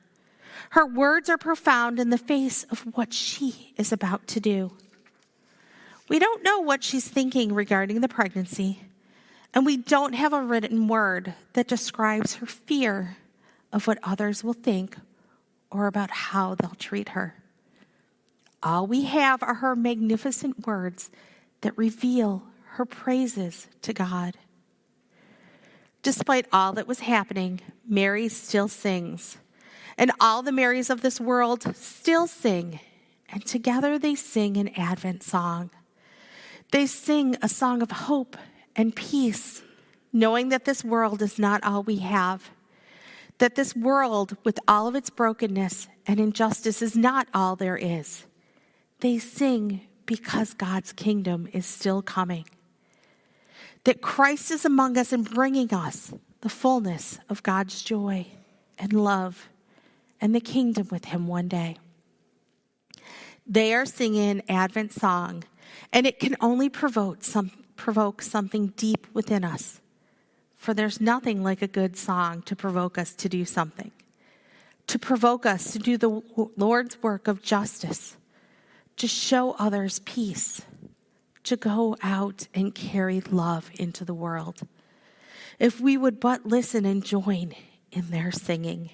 Her 0.70 0.86
words 0.86 1.30
are 1.30 1.38
profound 1.38 2.00
in 2.00 2.10
the 2.10 2.18
face 2.18 2.64
of 2.66 2.82
what 2.96 3.14
she 3.14 3.74
is 3.78 3.92
about 3.92 4.28
to 4.28 4.40
do. 4.40 4.72
We 6.08 6.20
don't 6.20 6.44
know 6.44 6.60
what 6.60 6.84
she's 6.84 7.08
thinking 7.08 7.54
regarding 7.54 8.02
the 8.02 8.08
pregnancy, 8.08 8.82
and 9.54 9.66
we 9.66 9.78
don't 9.78 10.14
have 10.14 10.34
a 10.34 10.44
written 10.44 10.88
word 10.88 11.34
that 11.54 11.68
describes 11.68 12.36
her 12.36 12.46
fear 12.46 13.18
of 13.72 13.88
what 13.88 14.00
others 14.04 14.44
will 14.44 14.54
think 14.54 14.98
or 15.72 15.88
about 15.88 16.12
how 16.12 16.56
they'll 16.56 16.76
treat 16.78 17.10
her. 17.10 17.36
All 18.62 18.86
we 18.86 19.04
have 19.06 19.42
are 19.42 19.56
her 19.56 19.76
magnificent 19.76 20.68
words 20.68 21.10
that 21.62 21.78
reveal 21.78 22.44
her 22.74 22.86
praises 22.86 23.68
to 23.82 23.94
God. 23.94 24.36
Despite 26.02 26.48
all 26.52 26.74
that 26.74 26.88
was 26.88 27.02
happening, 27.02 27.62
Mary 27.88 28.30
still 28.30 28.68
sings. 28.68 29.38
And 30.00 30.14
all 30.22 30.42
the 30.42 30.54
Marys 30.54 30.90
of 30.90 31.02
this 31.02 31.20
world 31.20 31.76
still 31.76 32.26
sing, 32.26 32.80
and 33.28 33.46
together 33.46 34.00
they 34.00 34.16
sing 34.16 34.56
an 34.56 34.70
Advent 34.70 35.24
song. 35.24 35.72
They 36.72 36.86
sing 36.86 37.36
a 37.42 37.50
song 37.50 37.82
of 37.82 37.92
hope 37.92 38.38
and 38.78 38.96
peace, 38.96 39.62
knowing 40.14 40.50
that 40.50 40.64
this 40.64 40.86
world 40.86 41.22
is 41.22 41.38
not 41.38 41.62
all 41.66 41.84
we 41.84 41.98
have, 41.98 42.50
that 43.40 43.56
this 43.56 43.76
world, 43.76 44.38
with 44.46 44.58
all 44.70 44.88
of 44.88 44.96
its 44.96 45.10
brokenness 45.10 45.90
and 46.08 46.18
injustice, 46.18 46.82
is 46.82 46.96
not 46.96 47.28
all 47.34 47.58
there 47.58 47.78
is. 47.78 48.26
They 49.02 49.20
sing 49.20 49.82
because 50.06 50.54
God's 50.54 50.94
kingdom 50.94 51.50
is 51.52 51.66
still 51.66 52.02
coming, 52.02 52.46
that 53.84 54.02
Christ 54.02 54.50
is 54.50 54.64
among 54.64 54.98
us 54.98 55.12
and 55.12 55.30
bringing 55.30 55.74
us 55.74 56.14
the 56.40 56.48
fullness 56.48 57.20
of 57.28 57.44
God's 57.44 57.82
joy 57.82 58.28
and 58.78 58.94
love 58.94 59.50
and 60.22 60.36
the 60.36 60.40
kingdom 60.40 60.88
with 60.92 61.06
him 61.06 61.28
one 61.28 61.48
day. 61.48 61.78
They 63.46 63.74
are 63.74 63.86
singing 63.86 64.44
Advent 64.48 64.94
song, 64.94 65.44
and 65.92 66.06
it 66.06 66.20
can 66.20 66.36
only 66.40 66.70
provoke, 66.70 67.24
some, 67.24 67.52
provoke 67.76 68.22
something 68.22 68.68
deep 68.78 69.08
within 69.14 69.44
us. 69.44 69.82
For 70.56 70.74
there's 70.74 71.02
nothing 71.02 71.42
like 71.42 71.62
a 71.62 71.68
good 71.68 71.98
song 71.98 72.42
to 72.44 72.56
provoke 72.56 72.98
us 72.98 73.16
to 73.16 73.30
do 73.30 73.46
something, 73.46 73.92
to 74.88 75.00
provoke 75.00 75.46
us 75.46 75.72
to 75.74 75.80
do 75.80 75.98
the 75.98 76.22
Lord's 76.58 77.02
work 77.02 77.28
of 77.28 77.42
justice, 77.42 78.18
to 78.98 79.08
show 79.08 79.54
others 79.54 80.00
peace, 80.00 80.62
to 81.44 81.56
go 81.56 81.96
out 82.04 82.48
and 82.54 82.76
carry 82.76 83.22
love 83.22 83.72
into 83.80 84.04
the 84.06 84.14
world. 84.14 84.60
If 85.58 85.80
we 85.80 85.98
would 85.98 86.20
but 86.20 86.46
listen 86.46 86.86
and 86.86 87.04
join 87.04 87.54
in 87.92 88.10
their 88.12 88.32
singing. 88.32 88.92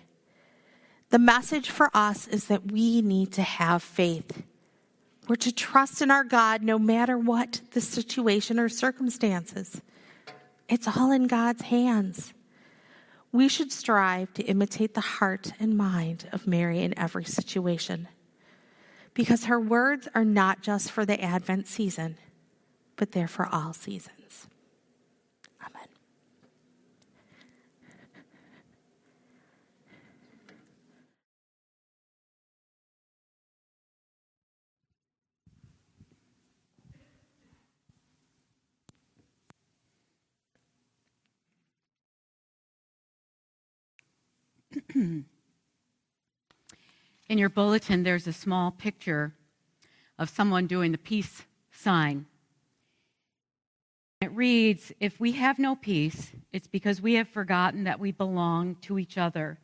The 1.16 1.20
message 1.20 1.70
for 1.70 1.90
us 1.94 2.28
is 2.28 2.48
that 2.48 2.74
we 2.74 3.02
need 3.02 3.32
to 3.36 3.42
have 3.42 3.82
faith. 3.82 4.44
We're 5.30 5.38
to 5.38 5.54
trust 5.54 6.02
in 6.02 6.12
our 6.12 6.26
God 6.26 6.62
no 6.62 6.78
matter 6.78 7.18
what 7.18 7.62
the 7.72 7.80
situation 7.80 8.60
or 8.60 8.68
circumstances. 8.68 9.82
It's 10.68 10.90
all 10.90 11.14
in 11.14 11.28
God's 11.28 11.62
hands. 11.62 12.34
We 13.32 13.48
should 13.48 13.72
strive 13.72 14.34
to 14.34 14.44
imitate 14.44 14.94
the 14.94 15.00
heart 15.00 15.54
and 15.58 15.78
mind 15.78 16.28
of 16.34 16.48
Mary 16.48 16.82
in 16.82 17.00
every 17.00 17.24
situation 17.24 18.10
because 19.14 19.46
her 19.46 19.58
words 19.58 20.10
are 20.14 20.26
not 20.26 20.62
just 20.62 20.92
for 20.92 21.06
the 21.06 21.24
Advent 21.24 21.68
season, 21.68 22.18
but 22.98 23.14
they're 23.14 23.30
for 23.30 23.48
all 23.50 23.72
seasons. 23.72 24.48
Amen. 25.66 25.88
Hmm. 44.96 45.20
In 47.28 47.38
your 47.38 47.50
bulletin, 47.50 48.04
there's 48.04 48.28
a 48.28 48.34
small 48.34 48.72
picture 48.72 49.34
of 50.18 50.30
someone 50.30 50.68
doing 50.68 50.94
the 50.94 50.98
peace 50.98 51.44
sign. 51.70 52.28
It 54.22 54.32
reads 54.32 54.94
If 55.02 55.20
we 55.20 55.34
have 55.34 55.60
no 55.60 55.76
peace, 55.76 56.32
it's 56.54 56.68
because 56.68 57.02
we 57.02 57.16
have 57.16 57.28
forgotten 57.28 57.84
that 57.84 58.00
we 58.00 58.14
belong 58.14 58.76
to 58.84 58.98
each 58.98 59.18
other, 59.18 59.60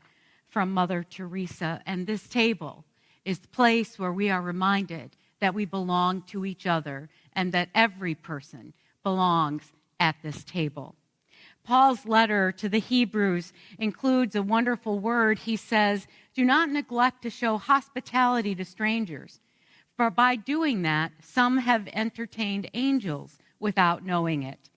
from 0.49 0.73
Mother 0.73 1.05
Teresa. 1.09 1.81
And 1.85 2.05
this 2.05 2.27
table 2.27 2.83
is 3.23 3.39
the 3.39 3.47
place 3.47 3.97
where 3.97 4.11
we 4.11 4.29
are 4.29 4.41
reminded 4.41 5.15
that 5.39 5.55
we 5.55 5.63
belong 5.63 6.23
to 6.23 6.43
each 6.43 6.67
other 6.67 7.09
and 7.31 7.53
that 7.53 7.69
every 7.73 8.15
person 8.15 8.73
belongs 9.01 9.63
at 9.97 10.17
this 10.21 10.43
table. 10.43 10.95
Paul's 11.63 12.05
letter 12.05 12.51
to 12.53 12.67
the 12.67 12.79
Hebrews 12.79 13.53
includes 13.77 14.35
a 14.35 14.41
wonderful 14.41 14.99
word. 14.99 15.39
He 15.39 15.55
says, 15.55 16.07
Do 16.33 16.43
not 16.43 16.69
neglect 16.69 17.21
to 17.21 17.29
show 17.29 17.57
hospitality 17.57 18.55
to 18.55 18.65
strangers, 18.65 19.39
for 19.95 20.09
by 20.09 20.35
doing 20.35 20.81
that, 20.81 21.11
some 21.21 21.59
have 21.59 21.87
entertained 21.93 22.69
angels 22.73 23.37
without 23.59 24.03
knowing 24.03 24.43
it. 24.43 24.69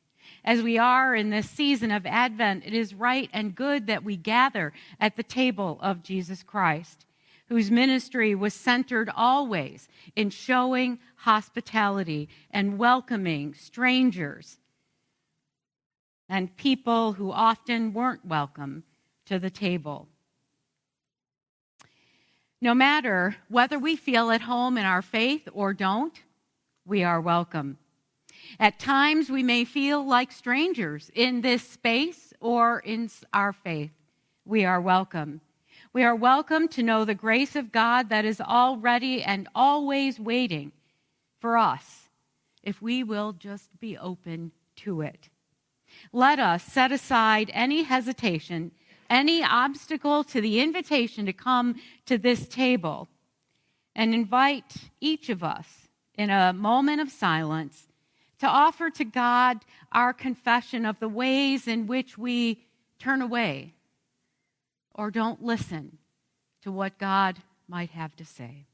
As 0.45 0.63
we 0.63 0.77
are 0.77 1.15
in 1.15 1.31
this 1.31 1.49
season 1.49 1.91
of 1.91 2.05
Advent, 2.05 2.65
it 2.67 2.75
is 2.75 2.95
right 2.95 3.31
and 3.33 3.55
good 3.55 3.87
that 3.87 4.05
we 4.05 4.17
gather 4.17 4.73
at 5.01 5.17
the 5.17 5.23
table 5.23 5.79
of 5.81 6.03
Jesus 6.03 6.43
Christ, 6.43 7.07
whose 7.49 7.71
ministry 7.71 8.35
was 8.35 8.53
centered 8.53 9.11
always 9.15 9.89
in 10.15 10.29
showing 10.29 10.99
hospitality 11.17 12.29
and 12.51 12.79
welcoming 12.79 13.55
strangers 13.55 14.59
and 16.29 16.57
people 16.57 17.13
who 17.13 17.31
often 17.31 17.93
weren't 17.93 18.25
welcome 18.25 18.85
to 19.27 19.39
the 19.39 19.51
table. 19.51 20.09
No 22.61 22.75
matter 22.75 23.37
whether 23.49 23.79
we 23.79 23.97
feel 23.97 24.31
at 24.31 24.41
home 24.41 24.79
in 24.79 24.87
our 24.87 25.03
faith 25.03 25.49
or 25.53 25.75
don't, 25.75 26.19
we 26.87 27.05
are 27.05 27.21
welcome. 27.21 27.79
At 28.59 28.79
times, 28.79 29.31
we 29.31 29.43
may 29.43 29.65
feel 29.65 30.05
like 30.07 30.33
strangers 30.33 31.11
in 31.15 31.41
this 31.41 31.63
space 31.63 32.33
or 32.41 32.81
in 32.81 33.11
our 33.33 33.53
faith. 33.53 33.93
We 34.45 34.65
are 34.65 34.81
welcome. 34.81 35.41
We 35.93 36.05
are 36.05 36.15
welcome 36.15 36.69
to 36.69 36.83
know 36.83 37.05
the 37.05 37.15
grace 37.15 37.57
of 37.57 37.73
God 37.73 38.09
that 38.09 38.25
is 38.25 38.41
already 38.41 39.23
and 39.23 39.49
always 39.55 40.19
waiting 40.19 40.73
for 41.41 41.57
us 41.57 42.09
if 42.63 42.81
we 42.81 43.05
will 43.05 43.33
just 43.33 43.79
be 43.79 43.97
open 43.97 44.53
to 44.77 45.03
it. 45.03 45.29
Let 46.15 46.39
us 46.39 46.63
set 46.63 46.93
aside 46.93 47.51
any 47.53 47.83
hesitation, 47.83 48.71
any 49.11 49.43
obstacle 49.43 50.23
to 50.23 50.41
the 50.41 50.61
invitation 50.61 51.27
to 51.27 51.33
come 51.33 51.75
to 52.07 52.17
this 52.17 52.47
table, 52.47 53.09
and 53.97 54.15
invite 54.15 54.77
each 55.01 55.29
of 55.29 55.43
us 55.43 55.89
in 56.15 56.31
a 56.31 56.53
moment 56.53 57.01
of 57.01 57.11
silence 57.11 57.89
to 58.39 58.47
offer 58.47 58.91
to 58.91 59.05
God 59.05 59.65
our 59.91 60.13
confession 60.13 60.87
of 60.87 61.01
the 61.01 61.09
ways 61.09 61.67
in 61.67 61.89
which 61.89 62.17
we 62.17 62.65
turn 63.01 63.21
away 63.21 63.75
or 64.95 65.11
don't 65.11 65.43
listen 65.43 65.99
to 66.63 66.71
what 66.71 66.97
God 66.97 67.39
might 67.67 67.91
have 67.91 68.15
to 68.15 68.25
say. 68.25 68.67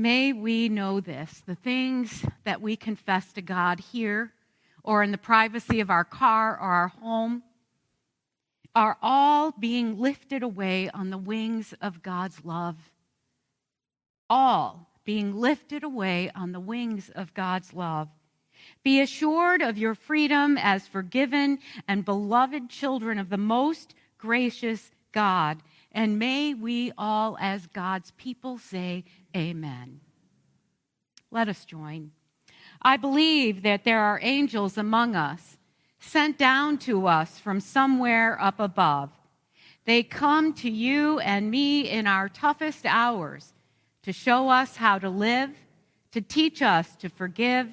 May 0.00 0.32
we 0.32 0.70
know 0.70 1.00
this 1.00 1.42
the 1.46 1.54
things 1.54 2.24
that 2.44 2.62
we 2.62 2.74
confess 2.74 3.34
to 3.34 3.42
God 3.42 3.80
here 3.80 4.32
or 4.82 5.02
in 5.02 5.10
the 5.10 5.18
privacy 5.18 5.80
of 5.80 5.90
our 5.90 6.04
car 6.04 6.54
or 6.54 6.70
our 6.70 6.88
home 6.88 7.42
are 8.74 8.96
all 9.02 9.52
being 9.52 10.00
lifted 10.00 10.42
away 10.42 10.88
on 10.88 11.10
the 11.10 11.18
wings 11.18 11.74
of 11.82 12.02
God's 12.02 12.46
love. 12.46 12.76
All 14.30 14.88
being 15.04 15.38
lifted 15.38 15.82
away 15.82 16.30
on 16.34 16.52
the 16.52 16.60
wings 16.60 17.10
of 17.10 17.34
God's 17.34 17.74
love. 17.74 18.08
Be 18.82 19.02
assured 19.02 19.60
of 19.60 19.76
your 19.76 19.94
freedom 19.94 20.56
as 20.56 20.88
forgiven 20.88 21.58
and 21.86 22.06
beloved 22.06 22.70
children 22.70 23.18
of 23.18 23.28
the 23.28 23.36
most 23.36 23.94
gracious 24.16 24.92
God. 25.12 25.58
And 25.92 26.18
may 26.18 26.54
we 26.54 26.92
all, 26.96 27.36
as 27.38 27.66
God's 27.66 28.12
people, 28.12 28.56
say, 28.56 29.04
Amen. 29.36 30.00
Let 31.30 31.48
us 31.48 31.64
join. 31.64 32.10
I 32.82 32.96
believe 32.96 33.62
that 33.62 33.84
there 33.84 34.00
are 34.00 34.18
angels 34.22 34.78
among 34.78 35.14
us, 35.14 35.58
sent 35.98 36.38
down 36.38 36.78
to 36.78 37.06
us 37.06 37.38
from 37.38 37.60
somewhere 37.60 38.40
up 38.40 38.58
above. 38.58 39.10
They 39.84 40.02
come 40.02 40.52
to 40.54 40.70
you 40.70 41.18
and 41.20 41.50
me 41.50 41.88
in 41.88 42.06
our 42.06 42.28
toughest 42.28 42.86
hours 42.86 43.52
to 44.02 44.12
show 44.12 44.48
us 44.48 44.76
how 44.76 44.98
to 44.98 45.10
live, 45.10 45.50
to 46.12 46.20
teach 46.20 46.62
us 46.62 46.96
to 46.96 47.08
forgive, 47.08 47.68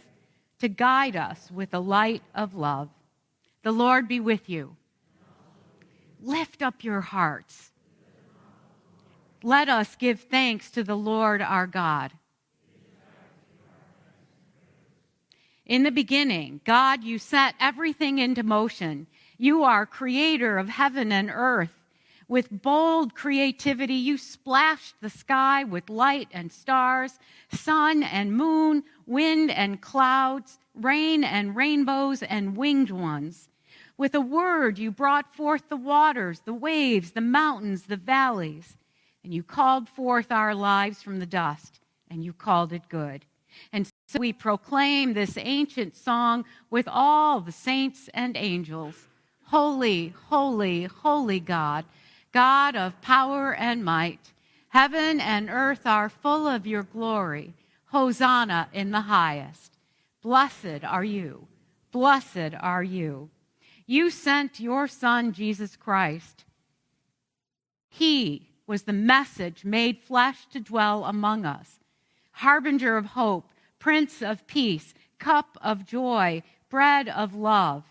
to 0.59 0.67
guide 0.67 1.15
us 1.15 1.49
with 1.51 1.71
the 1.71 1.81
light 1.81 2.23
of 2.35 2.55
love. 2.55 2.89
The 3.63 3.71
Lord 3.71 4.07
be 4.07 4.19
with 4.19 4.49
you. 4.49 4.75
Lift 6.21 6.61
up 6.61 6.83
your 6.83 7.01
hearts. 7.01 7.71
Let 9.43 9.69
us 9.69 9.95
give 9.95 10.21
thanks 10.21 10.71
to 10.71 10.83
the 10.83 10.97
Lord 10.97 11.41
our 11.43 11.67
God. 11.67 12.11
In 15.65 15.83
the 15.83 15.91
beginning, 15.91 16.61
God, 16.63 17.03
you 17.03 17.19
set 17.19 17.53
everything 17.59 18.17
into 18.19 18.41
motion. 18.41 19.05
You 19.37 19.63
are 19.63 19.85
creator 19.85 20.57
of 20.57 20.69
heaven 20.69 21.11
and 21.11 21.29
earth. 21.31 21.73
With 22.27 22.61
bold 22.61 23.13
creativity, 23.13 23.93
you 23.93 24.17
splashed 24.17 24.95
the 25.01 25.09
sky 25.09 25.63
with 25.63 25.89
light 25.89 26.29
and 26.31 26.51
stars, 26.51 27.19
sun 27.51 28.01
and 28.01 28.35
moon, 28.35 28.83
wind 29.05 29.51
and 29.51 29.79
clouds, 29.79 30.57
rain 30.73 31.23
and 31.23 31.55
rainbows 31.55 32.23
and 32.23 32.57
winged 32.57 32.91
ones. 32.91 33.49
With 33.97 34.15
a 34.15 34.21
word, 34.21 34.79
you 34.79 34.91
brought 34.91 35.35
forth 35.35 35.69
the 35.69 35.77
waters, 35.77 36.41
the 36.43 36.53
waves, 36.53 37.11
the 37.11 37.21
mountains, 37.21 37.83
the 37.83 37.97
valleys 37.97 38.76
and 39.27 39.33
you 39.33 39.43
called 39.43 39.89
forth 39.89 40.31
our 40.31 40.55
lives 40.55 41.03
from 41.03 41.19
the 41.19 41.25
dust, 41.25 41.81
and 42.09 42.23
you 42.23 42.31
called 42.31 42.71
it 42.71 42.87
good. 42.87 43.25
And 43.73 43.85
so 44.07 44.19
we 44.19 44.31
proclaim 44.31 45.13
this 45.13 45.37
ancient 45.37 45.97
song 45.97 46.45
with 46.69 46.87
all 46.89 47.41
the 47.41 47.51
saints 47.51 48.09
and 48.13 48.37
angels 48.37 48.95
Holy, 49.47 50.13
holy, 50.29 50.85
holy 50.85 51.41
God, 51.41 51.83
God 52.31 52.77
of 52.77 53.01
power 53.01 53.53
and 53.53 53.83
might. 53.83 54.31
Heaven 54.69 55.19
and 55.19 55.49
earth 55.49 55.85
are 55.85 56.07
full 56.07 56.47
of 56.47 56.65
your 56.65 56.83
glory. 56.83 57.53
Hosanna 57.87 58.69
in 58.71 58.91
the 58.91 59.01
highest. 59.01 59.73
Blessed 60.21 60.85
are 60.85 61.03
you. 61.03 61.47
Blessed 61.91 62.53
are 62.61 62.83
you. 62.83 63.29
You 63.85 64.09
sent 64.09 64.61
your 64.61 64.87
Son, 64.87 65.33
Jesus 65.33 65.75
Christ. 65.75 66.45
He 67.89 68.46
was 68.67 68.83
the 68.83 68.93
message 68.93 69.63
made 69.63 69.97
flesh 69.97 70.45
to 70.51 70.59
dwell 70.59 71.05
among 71.05 71.45
us. 71.45 71.79
Harbinger 72.31 72.97
of 72.97 73.07
hope, 73.07 73.49
Prince 73.79 74.21
of 74.21 74.45
peace, 74.47 74.93
cup 75.17 75.57
of 75.61 75.85
joy, 75.85 76.43
bread 76.69 77.07
of 77.07 77.33
love. 77.33 77.83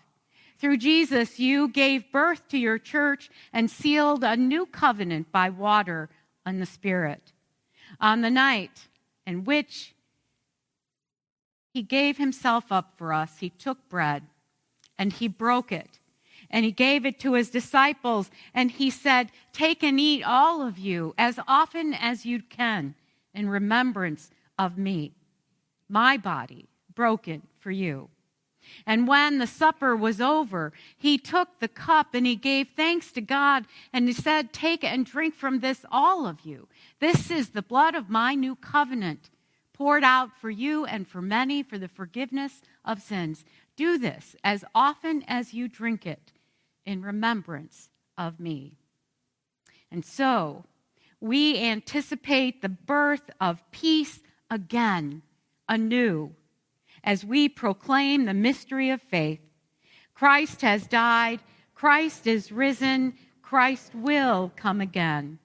Through 0.59 0.77
Jesus, 0.77 1.39
you 1.39 1.67
gave 1.67 2.11
birth 2.11 2.47
to 2.49 2.57
your 2.57 2.77
church 2.77 3.29
and 3.53 3.69
sealed 3.69 4.23
a 4.23 4.35
new 4.35 4.65
covenant 4.65 5.31
by 5.31 5.49
water 5.49 6.09
and 6.45 6.61
the 6.61 6.65
Spirit. 6.65 7.31
On 7.99 8.21
the 8.21 8.29
night 8.29 8.87
in 9.25 9.43
which 9.43 9.93
he 11.73 11.81
gave 11.81 12.17
himself 12.17 12.71
up 12.71 12.93
for 12.97 13.13
us, 13.13 13.37
he 13.39 13.49
took 13.49 13.87
bread 13.89 14.23
and 14.97 15.13
he 15.13 15.27
broke 15.27 15.71
it 15.71 15.96
and 16.49 16.65
he 16.65 16.71
gave 16.71 17.05
it 17.05 17.19
to 17.19 17.33
his 17.33 17.49
disciples 17.49 18.29
and 18.53 18.71
he 18.71 18.89
said, 18.89 19.31
Take 19.53 19.83
and 19.83 19.99
eat 19.99 20.23
all 20.23 20.61
of 20.61 20.77
you 20.77 21.13
as 21.17 21.39
often 21.47 21.93
as 21.93 22.25
you 22.25 22.41
can 22.41 22.95
in 23.33 23.49
remembrance 23.49 24.31
of 24.57 24.77
me, 24.77 25.13
my 25.89 26.17
body 26.17 26.67
broken 26.93 27.43
for 27.59 27.71
you. 27.71 28.09
And 28.85 29.07
when 29.07 29.37
the 29.37 29.47
supper 29.47 29.95
was 29.95 30.19
over, 30.19 30.73
he 30.97 31.17
took 31.17 31.59
the 31.59 31.67
cup 31.67 32.13
and 32.13 32.25
he 32.25 32.35
gave 32.35 32.69
thanks 32.75 33.11
to 33.13 33.21
God 33.21 33.65
and 33.93 34.07
he 34.07 34.13
said, 34.13 34.51
Take 34.51 34.83
and 34.83 35.05
drink 35.05 35.35
from 35.35 35.59
this, 35.59 35.85
all 35.91 36.25
of 36.25 36.41
you. 36.41 36.67
This 36.99 37.31
is 37.31 37.49
the 37.49 37.61
blood 37.61 37.95
of 37.95 38.09
my 38.09 38.35
new 38.35 38.55
covenant, 38.55 39.29
poured 39.73 40.03
out 40.03 40.31
for 40.41 40.49
you 40.49 40.85
and 40.85 41.07
for 41.07 41.21
many 41.21 41.63
for 41.63 41.77
the 41.77 41.87
forgiveness 41.87 42.61
of 42.83 43.01
sins. 43.01 43.45
Do 43.75 43.97
this 43.97 44.35
as 44.43 44.65
often 44.73 45.23
as 45.27 45.53
you 45.53 45.67
drink 45.67 46.05
it 46.05 46.33
in 46.87 47.01
remembrance 47.03 47.89
of 48.17 48.39
me. 48.39 48.77
And 49.91 50.03
so, 50.03 50.65
we 51.19 51.59
anticipate 51.59 52.61
the 52.61 52.69
birth 52.69 53.29
of 53.39 53.61
peace 53.71 54.19
again, 54.49 55.21
anew 55.67 56.31
as 57.03 57.25
we 57.25 57.49
proclaim 57.49 58.25
the 58.25 58.33
mystery 58.33 58.89
of 58.89 59.01
faith. 59.01 59.39
Christ 60.13 60.61
has 60.61 60.87
died, 60.87 61.41
Christ 61.75 62.25
is 62.25 62.51
risen, 62.51 63.13
Christ 63.41 63.93
will 63.93 64.51
come 64.55 64.81
again. 64.81 65.39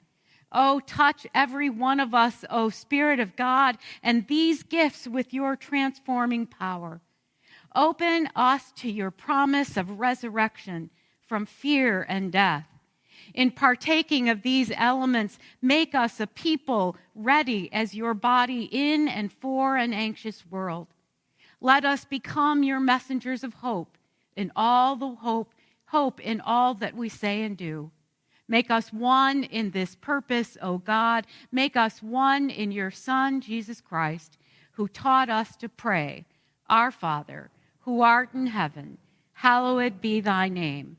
Oh, 0.51 0.81
touch 0.81 1.27
every 1.35 1.71
one 1.71 2.01
of 2.01 2.15
us, 2.15 2.45
O 2.51 2.65
oh 2.65 2.69
Spirit 2.69 3.21
of 3.21 3.37
God, 3.37 3.79
and 4.03 4.27
these 4.29 4.63
gifts 4.63 5.07
with 5.07 5.33
your 5.33 5.57
transforming 5.57 6.47
power. 6.47 7.01
Open 7.75 8.29
us 8.37 8.71
to 8.77 8.91
your 8.91 9.11
promise 9.11 9.77
of 9.77 9.99
resurrection 9.99 10.91
from 11.33 11.47
fear 11.47 12.05
and 12.11 12.31
death. 12.31 12.67
In 13.33 13.53
partaking 13.53 14.29
of 14.29 14.43
these 14.43 14.71
elements, 14.77 15.39
make 15.63 15.95
us 15.95 16.21
a 16.21 16.27
people 16.27 16.95
ready 17.15 17.73
as 17.73 17.95
your 17.95 18.13
body 18.13 18.69
in 18.71 19.09
and 19.09 19.33
for 19.33 19.79
an 19.79 19.95
anxious 19.95 20.45
world. 20.51 20.89
Let 21.59 21.87
us 21.87 22.05
become 22.05 22.63
your 22.63 22.81
messengers 22.81 23.43
of 23.43 23.55
hope 23.55 23.97
in 24.37 24.53
all 24.55 24.95
the 24.95 25.09
hope, 25.09 25.55
hope 25.87 26.21
in 26.21 26.43
all 26.43 26.75
that 26.75 26.95
we 26.95 27.09
say 27.09 27.41
and 27.45 27.57
do. 27.57 27.91
Make 28.47 28.71
us 28.71 28.93
one 28.93 29.45
in 29.45 29.71
this 29.71 29.95
purpose, 29.95 30.59
O 30.61 30.77
God. 30.77 31.27
Make 31.51 31.79
us 31.79 32.03
one 32.03 32.51
in 32.51 32.73
your 32.73 32.91
Son, 32.91 33.41
Jesus 33.41 33.81
Christ, 33.81 34.37
who 34.73 34.87
taught 34.87 35.31
us 35.31 35.57
to 35.57 35.71
pray, 35.71 36.27
Our 36.69 36.91
Father, 36.91 37.49
who 37.81 38.03
art 38.03 38.35
in 38.35 38.49
heaven, 38.49 38.99
hallowed 39.33 40.03
be 40.03 40.21
thy 40.21 40.51
name. 40.51 40.99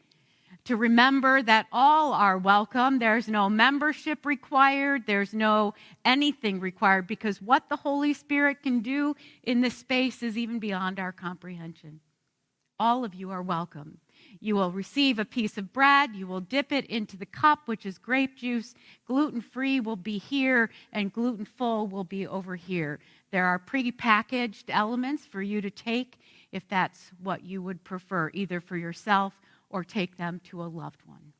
to 0.65 0.75
remember 0.75 1.41
that 1.41 1.67
all 1.71 2.13
are 2.13 2.37
welcome. 2.37 2.99
There's 2.99 3.27
no 3.27 3.49
membership 3.49 4.25
required, 4.25 5.03
there's 5.07 5.33
no 5.33 5.73
anything 6.05 6.59
required 6.59 7.07
because 7.07 7.41
what 7.41 7.69
the 7.69 7.77
Holy 7.77 8.13
Spirit 8.13 8.61
can 8.61 8.81
do 8.81 9.15
in 9.43 9.61
this 9.61 9.75
space 9.75 10.21
is 10.21 10.37
even 10.37 10.59
beyond 10.59 10.99
our 10.99 11.11
comprehension. 11.11 11.99
All 12.79 13.03
of 13.03 13.13
you 13.13 13.31
are 13.31 13.43
welcome. 13.43 13.99
You 14.39 14.55
will 14.55 14.71
receive 14.71 15.19
a 15.19 15.25
piece 15.25 15.57
of 15.57 15.73
bread. 15.73 16.15
You 16.15 16.25
will 16.25 16.41
dip 16.41 16.71
it 16.71 16.85
into 16.87 17.17
the 17.17 17.25
cup, 17.25 17.67
which 17.67 17.85
is 17.85 17.97
grape 17.97 18.37
juice. 18.37 18.73
Gluten 19.05 19.41
free 19.41 19.79
will 19.79 19.95
be 19.95 20.17
here, 20.17 20.69
and 20.91 21.13
gluten 21.13 21.45
full 21.45 21.87
will 21.87 22.03
be 22.03 22.25
over 22.25 22.55
here. 22.55 22.99
There 23.31 23.45
are 23.45 23.59
pre-packaged 23.59 24.69
elements 24.69 25.25
for 25.25 25.41
you 25.41 25.61
to 25.61 25.69
take 25.69 26.19
if 26.51 26.67
that's 26.67 27.11
what 27.21 27.43
you 27.43 27.61
would 27.61 27.83
prefer, 27.83 28.31
either 28.33 28.59
for 28.59 28.77
yourself 28.77 29.33
or 29.71 29.83
take 29.83 30.17
them 30.17 30.39
to 30.45 30.61
a 30.61 30.65
loved 30.65 31.01
one. 31.05 31.30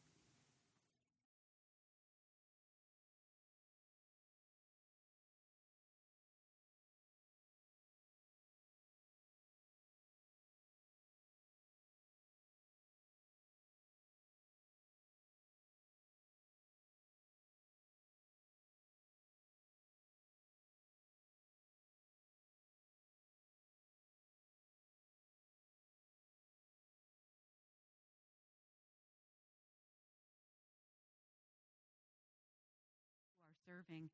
Serving 33.72 34.10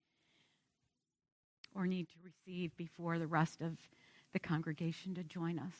or 1.75 1.87
need 1.87 2.07
to 2.09 2.15
receive 2.23 2.75
before 2.77 3.17
the 3.17 3.27
rest 3.27 3.61
of 3.61 3.77
the 4.33 4.39
congregation 4.39 5.15
to 5.15 5.23
join 5.23 5.57
us. 5.57 5.75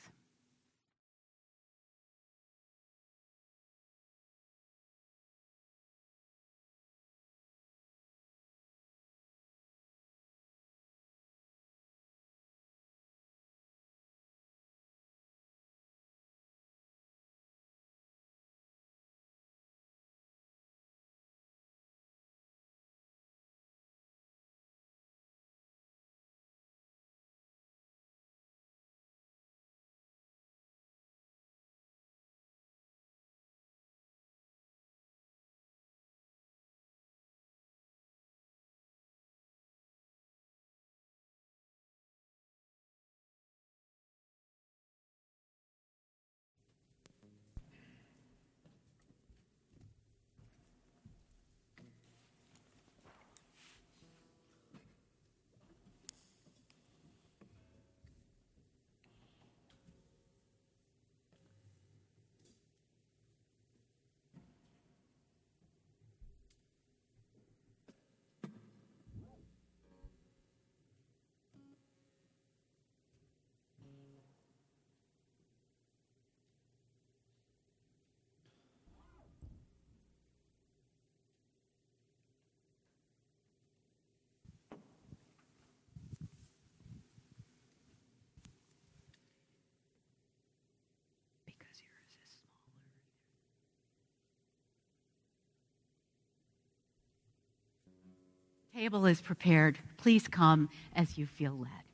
Table 98.78 99.08
is 99.08 99.22
prepared. 99.22 99.80
Please 99.98 100.28
come 100.28 100.70
as 100.96 101.18
you 101.18 101.26
feel 101.26 101.58
led. 101.58 101.87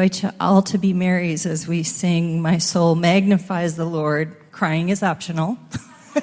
invite 0.00 0.22
you 0.22 0.30
all 0.40 0.62
to 0.62 0.78
be 0.78 0.94
Marys 0.94 1.44
as 1.44 1.68
we 1.68 1.82
sing, 1.82 2.40
My 2.40 2.56
Soul 2.56 2.94
Magnifies 2.94 3.76
the 3.76 3.84
Lord. 3.84 4.34
Crying 4.50 4.88
is 4.88 5.02
optional, 5.02 5.58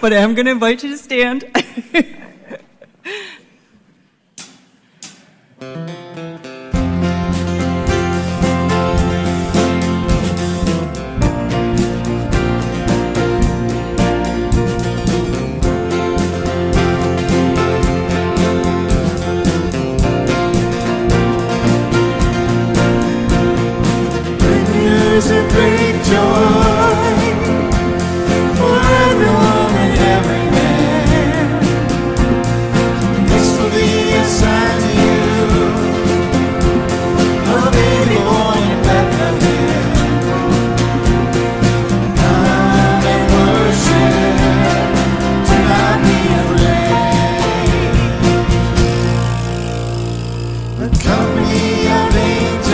but 0.00 0.12
I'm 0.12 0.36
going 0.36 0.44
to 0.44 0.52
invite 0.52 0.84
you 0.84 0.90
to 0.90 0.96
stand. 0.96 1.44
me, 51.36 51.88
archangel. 51.88 52.67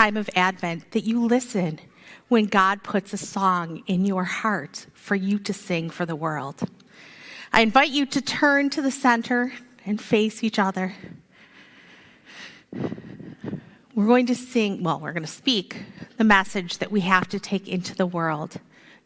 time 0.00 0.16
of 0.16 0.30
Advent 0.34 0.92
that 0.92 1.04
you 1.04 1.20
listen 1.20 1.78
when 2.28 2.46
God 2.46 2.82
puts 2.82 3.12
a 3.12 3.18
song 3.18 3.82
in 3.86 4.06
your 4.06 4.24
heart 4.24 4.86
for 4.94 5.14
you 5.14 5.38
to 5.40 5.52
sing 5.52 5.90
for 5.90 6.06
the 6.06 6.16
world. 6.16 6.62
I 7.52 7.60
invite 7.60 7.90
you 7.90 8.06
to 8.06 8.22
turn 8.22 8.70
to 8.70 8.80
the 8.80 8.90
center 8.90 9.52
and 9.84 10.00
face 10.00 10.42
each 10.42 10.58
other. 10.58 10.94
We're 13.94 14.06
going 14.06 14.24
to 14.24 14.34
sing, 14.34 14.82
well, 14.82 14.98
we're 15.00 15.12
going 15.12 15.22
to 15.22 15.30
speak 15.30 15.76
the 16.16 16.24
message 16.24 16.78
that 16.78 16.90
we 16.90 17.00
have 17.00 17.28
to 17.28 17.38
take 17.38 17.68
into 17.68 17.94
the 17.94 18.06
world. 18.06 18.56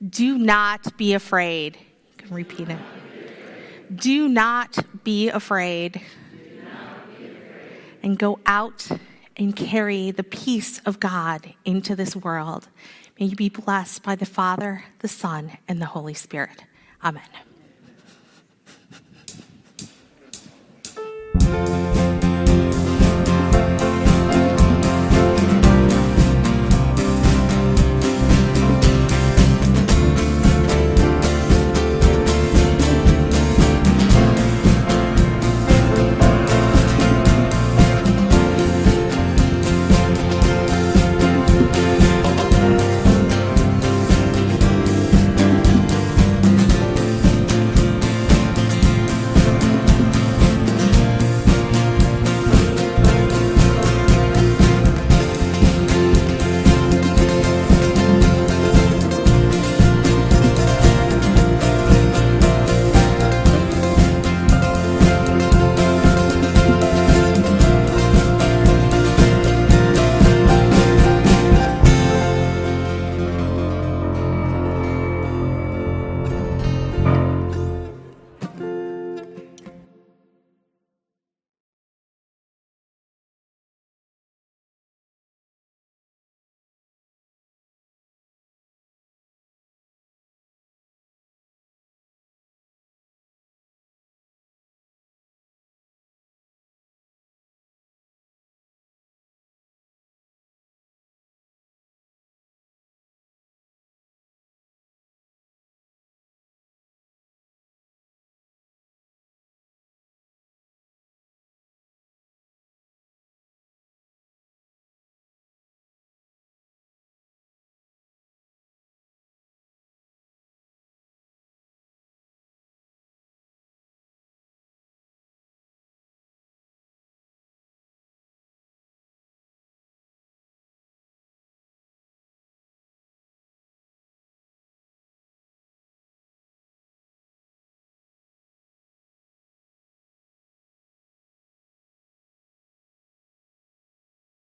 Do 0.09 0.39
not 0.39 0.97
be 0.97 1.13
afraid. 1.15 1.77
You 1.77 2.25
can 2.25 2.37
repeat 2.37 2.69
it. 2.69 2.79
Do 3.97 4.29
not 4.29 5.03
be 5.03 5.29
afraid. 5.29 6.01
Not 6.63 7.19
be 7.19 7.27
afraid. 7.27 7.81
And 8.05 8.17
go 8.17 8.39
out 8.47 8.89
and 9.37 9.55
carry 9.57 10.11
the 10.11 10.23
peace 10.23 10.79
of 10.81 11.01
God 11.01 11.55
into 11.65 11.97
this 11.97 12.15
world. 12.15 12.69
May 13.19 13.27
you 13.27 13.37
be 13.37 13.49
blessed 13.49 14.03
by 14.03 14.15
the 14.17 14.27
Father, 14.27 14.85
the 15.01 15.09
Son, 15.09 15.59
and 15.69 15.81
the 15.81 15.87
Holy 15.87 16.15
Spirit. 16.15 16.65
Amen. 17.03 17.23